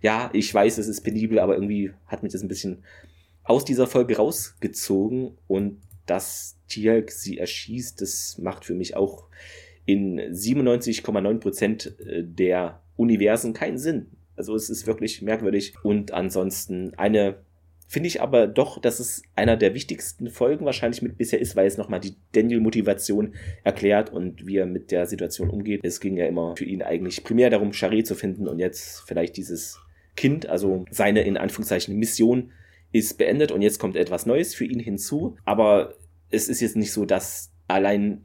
[0.00, 2.82] Ja, ich weiß, es ist penibel, aber irgendwie hat mich das ein bisschen
[3.44, 9.28] aus dieser Folge rausgezogen und dass Tialk sie erschießt, das macht für mich auch
[9.86, 14.10] in 97,9 Prozent äh, der Universen keinen Sinn.
[14.36, 15.74] Also es ist wirklich merkwürdig.
[15.82, 17.36] Und ansonsten eine,
[17.86, 21.66] finde ich aber doch, dass es einer der wichtigsten Folgen wahrscheinlich mit bisher ist, weil
[21.66, 25.80] es nochmal die Daniel-Motivation erklärt und wie er mit der Situation umgeht.
[25.84, 29.36] Es ging ja immer für ihn eigentlich primär darum, Charé zu finden und jetzt vielleicht
[29.36, 29.78] dieses
[30.16, 32.52] Kind, also seine in Anführungszeichen Mission
[32.92, 35.36] ist beendet und jetzt kommt etwas Neues für ihn hinzu.
[35.44, 35.94] Aber
[36.30, 38.22] es ist jetzt nicht so, dass allein,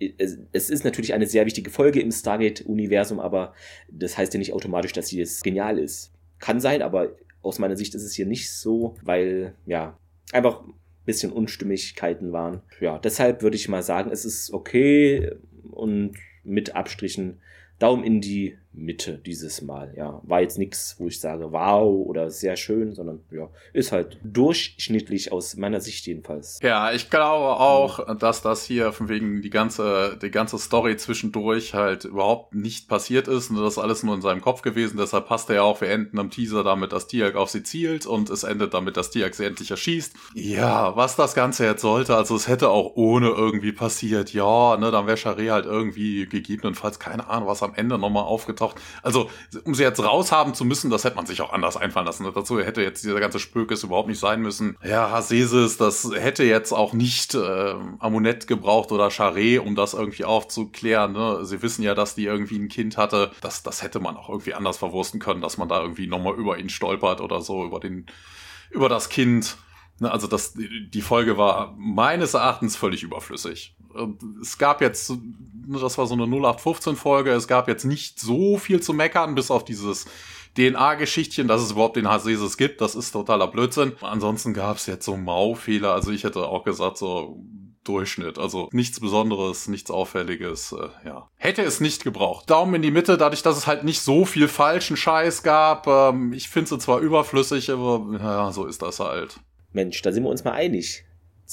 [0.52, 3.54] es ist natürlich eine sehr wichtige Folge im Stargate-Universum, aber
[3.90, 6.12] das heißt ja nicht automatisch, dass sie jetzt genial ist.
[6.40, 9.98] Kann sein, aber aus meiner Sicht ist es hier nicht so, weil, ja,
[10.32, 10.74] einfach ein
[11.06, 12.62] bisschen Unstimmigkeiten waren.
[12.80, 15.32] Ja, deshalb würde ich mal sagen, es ist okay
[15.72, 17.40] und mit Abstrichen
[17.80, 19.94] Daumen in die Mitte dieses Mal.
[19.98, 24.20] Ja, war jetzt nichts, wo ich sage, wow oder sehr schön, sondern ja, ist halt
[24.24, 26.60] durchschnittlich aus meiner Sicht jedenfalls.
[26.62, 31.74] Ja, ich glaube auch, dass das hier von wegen die ganze, die ganze Story zwischendurch
[31.74, 34.98] halt überhaupt nicht passiert ist und das ist alles nur in seinem Kopf gewesen.
[34.98, 38.06] Deshalb passt er ja auch, wir enden am Teaser damit, dass Tiak auf sie zielt
[38.06, 40.14] und es endet damit, dass Tiak sie endlich erschießt.
[40.36, 44.32] Ja, was das Ganze jetzt sollte, also es hätte auch ohne irgendwie passiert.
[44.32, 48.59] Ja, ne, dann wäre Charé halt irgendwie gegebenenfalls, keine Ahnung, was am Ende nochmal aufgetaucht
[48.62, 48.82] aufgetaucht.
[49.04, 49.30] Also,
[49.64, 52.26] um sie jetzt raushaben zu müssen, das hätte man sich auch anders einfallen lassen.
[52.34, 54.78] Dazu hätte jetzt dieser ganze Spökes überhaupt nicht sein müssen.
[54.84, 60.26] Ja, Hasesis, das hätte jetzt auch nicht äh, Amunet gebraucht oder Charé, um das irgendwie
[60.26, 61.14] aufzuklären.
[61.14, 61.46] Ne?
[61.46, 63.32] Sie wissen ja, dass die irgendwie ein Kind hatte.
[63.42, 66.58] Das, das hätte man auch irgendwie anders verwursten können, dass man da irgendwie nochmal über
[66.58, 68.06] ihn stolpert oder so, über den,
[68.70, 69.58] über das Kind.
[70.00, 73.76] Ne, also das, die Folge war meines Erachtens völlig überflüssig.
[74.42, 78.82] Es gab jetzt, ne, das war so eine 0815-Folge, es gab jetzt nicht so viel
[78.82, 80.06] zu meckern, bis auf dieses
[80.58, 83.94] DNA-Geschichtchen, dass es überhaupt den Hasesis gibt, das ist totaler Blödsinn.
[84.02, 87.44] Ansonsten gab es jetzt so Maufehler, also ich hätte auch gesagt, so
[87.84, 88.38] Durchschnitt.
[88.38, 91.30] Also nichts Besonderes, nichts Auffälliges, äh, ja.
[91.36, 92.50] Hätte es nicht gebraucht.
[92.50, 95.88] Daumen in die Mitte, dadurch, dass es halt nicht so viel falschen Scheiß gab.
[95.88, 99.40] Ähm, ich finde sie zwar überflüssig, aber ja, so ist das halt.
[99.74, 101.06] Mensch, da sind wir uns mal einig.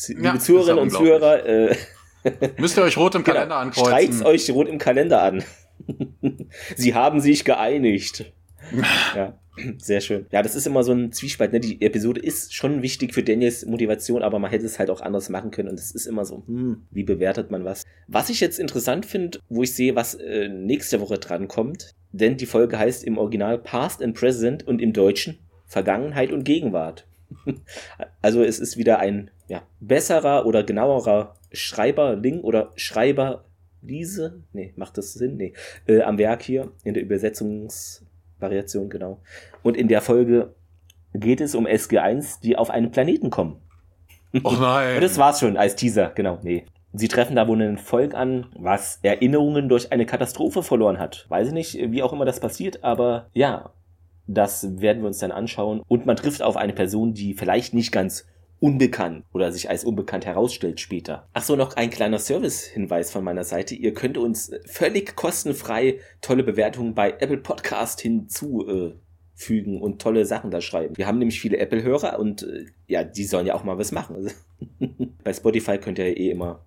[0.09, 1.77] Liebe ja, Zuhörerinnen und Zuhörer, äh,
[2.59, 3.35] Müsst ihr euch rot im genau.
[3.35, 3.87] Kalender ankreuzen.
[3.87, 5.45] Streicht's euch rot im Kalender an.
[6.77, 8.33] Sie haben sich geeinigt.
[9.15, 9.39] ja,
[9.79, 10.27] sehr schön.
[10.33, 11.53] Ja, das ist immer so ein Zwiespalt.
[11.53, 11.61] Ne?
[11.61, 15.29] Die Episode ist schon wichtig für Daniels Motivation, aber man hätte es halt auch anders
[15.29, 15.69] machen können.
[15.69, 17.85] Und es ist immer so, hm, wie bewertet man was?
[18.09, 22.37] Was ich jetzt interessant finde, wo ich sehe, was äh, nächste Woche dran kommt, denn
[22.37, 27.07] die Folge heißt im Original Past and Present und im Deutschen Vergangenheit und Gegenwart.
[28.23, 35.15] Also es ist wieder ein ja, besserer oder genauerer Schreiberling oder Schreiberliese, nee, macht das
[35.15, 35.37] Sinn?
[35.37, 35.53] Nee,
[35.87, 39.21] äh, am Werk hier in der Übersetzungsvariation, genau.
[39.63, 40.55] Und in der Folge
[41.15, 43.61] geht es um SG1, die auf einen Planeten kommen.
[44.45, 44.97] Oh nein.
[44.97, 46.67] Und das war's schon als Teaser, genau, nee.
[46.93, 51.27] Sie treffen da wohl ein Volk an, was Erinnerungen durch eine Katastrophe verloren hat.
[51.29, 53.71] Weiß ich nicht, wie auch immer das passiert, aber ja,
[54.27, 55.83] das werden wir uns dann anschauen.
[55.87, 58.27] Und man trifft auf eine Person, die vielleicht nicht ganz
[58.59, 61.29] unbekannt oder sich als unbekannt herausstellt später.
[61.35, 63.75] Ach so, noch ein kleiner Service-Hinweis von meiner Seite.
[63.75, 69.01] Ihr könnt uns völlig kostenfrei tolle Bewertungen bei Apple Podcast hinzufügen
[69.81, 70.97] und tolle Sachen da schreiben.
[70.97, 74.31] Wir haben nämlich viele Apple-Hörer und äh, ja, die sollen ja auch mal was machen.
[75.23, 76.65] bei Spotify könnt ihr ja eh immer,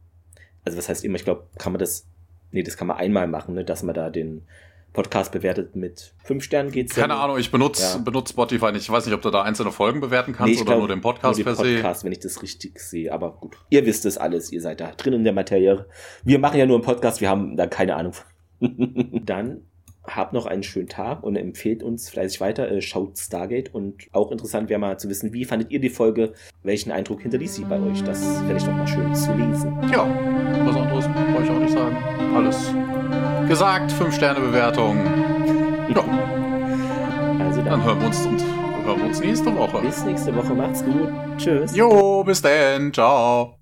[0.64, 2.06] also was heißt immer, ich glaube, kann man das,
[2.52, 4.44] nee, das kann man einmal machen, ne, dass man da den
[4.94, 7.98] Podcast bewertet mit fünf Sternen geht's Keine Ahnung, ich benutze ja.
[7.98, 8.84] benutze Spotify nicht.
[8.84, 11.02] Ich weiß nicht, ob du da einzelne Folgen bewerten kannst nee, oder glaub, nur den
[11.02, 12.06] Podcast nur per Podcast, se.
[12.06, 13.12] wenn ich das richtig sehe.
[13.12, 15.86] Aber gut, ihr wisst es alles, ihr seid da drin in der Materie.
[16.24, 18.14] Wir machen ja nur einen Podcast, wir haben da keine Ahnung.
[18.60, 19.62] Dann
[20.04, 22.72] habt noch einen schönen Tag und empfehlt uns fleißig weiter.
[22.72, 26.34] Äh, schaut Stargate und auch interessant wäre mal zu wissen, wie fandet ihr die Folge?
[26.64, 28.04] Welchen Eindruck hinterließ sie bei euch?
[28.04, 29.78] Das fände ich doch mal schön zu lesen.
[29.92, 30.08] Ja,
[30.66, 31.98] was anderes wollte ich auch nicht sagen.
[32.36, 32.99] Alles
[33.50, 34.98] gesagt, 5-Sterne-Bewertung.
[35.94, 36.04] Ja.
[37.44, 37.66] Also dann.
[37.66, 38.42] dann hören wir uns und
[38.86, 39.82] hören wir uns nächste Woche.
[39.82, 41.10] Bis nächste Woche, macht's gut.
[41.38, 41.76] Tschüss.
[41.76, 42.94] Jo, bis dann.
[42.94, 43.59] Ciao.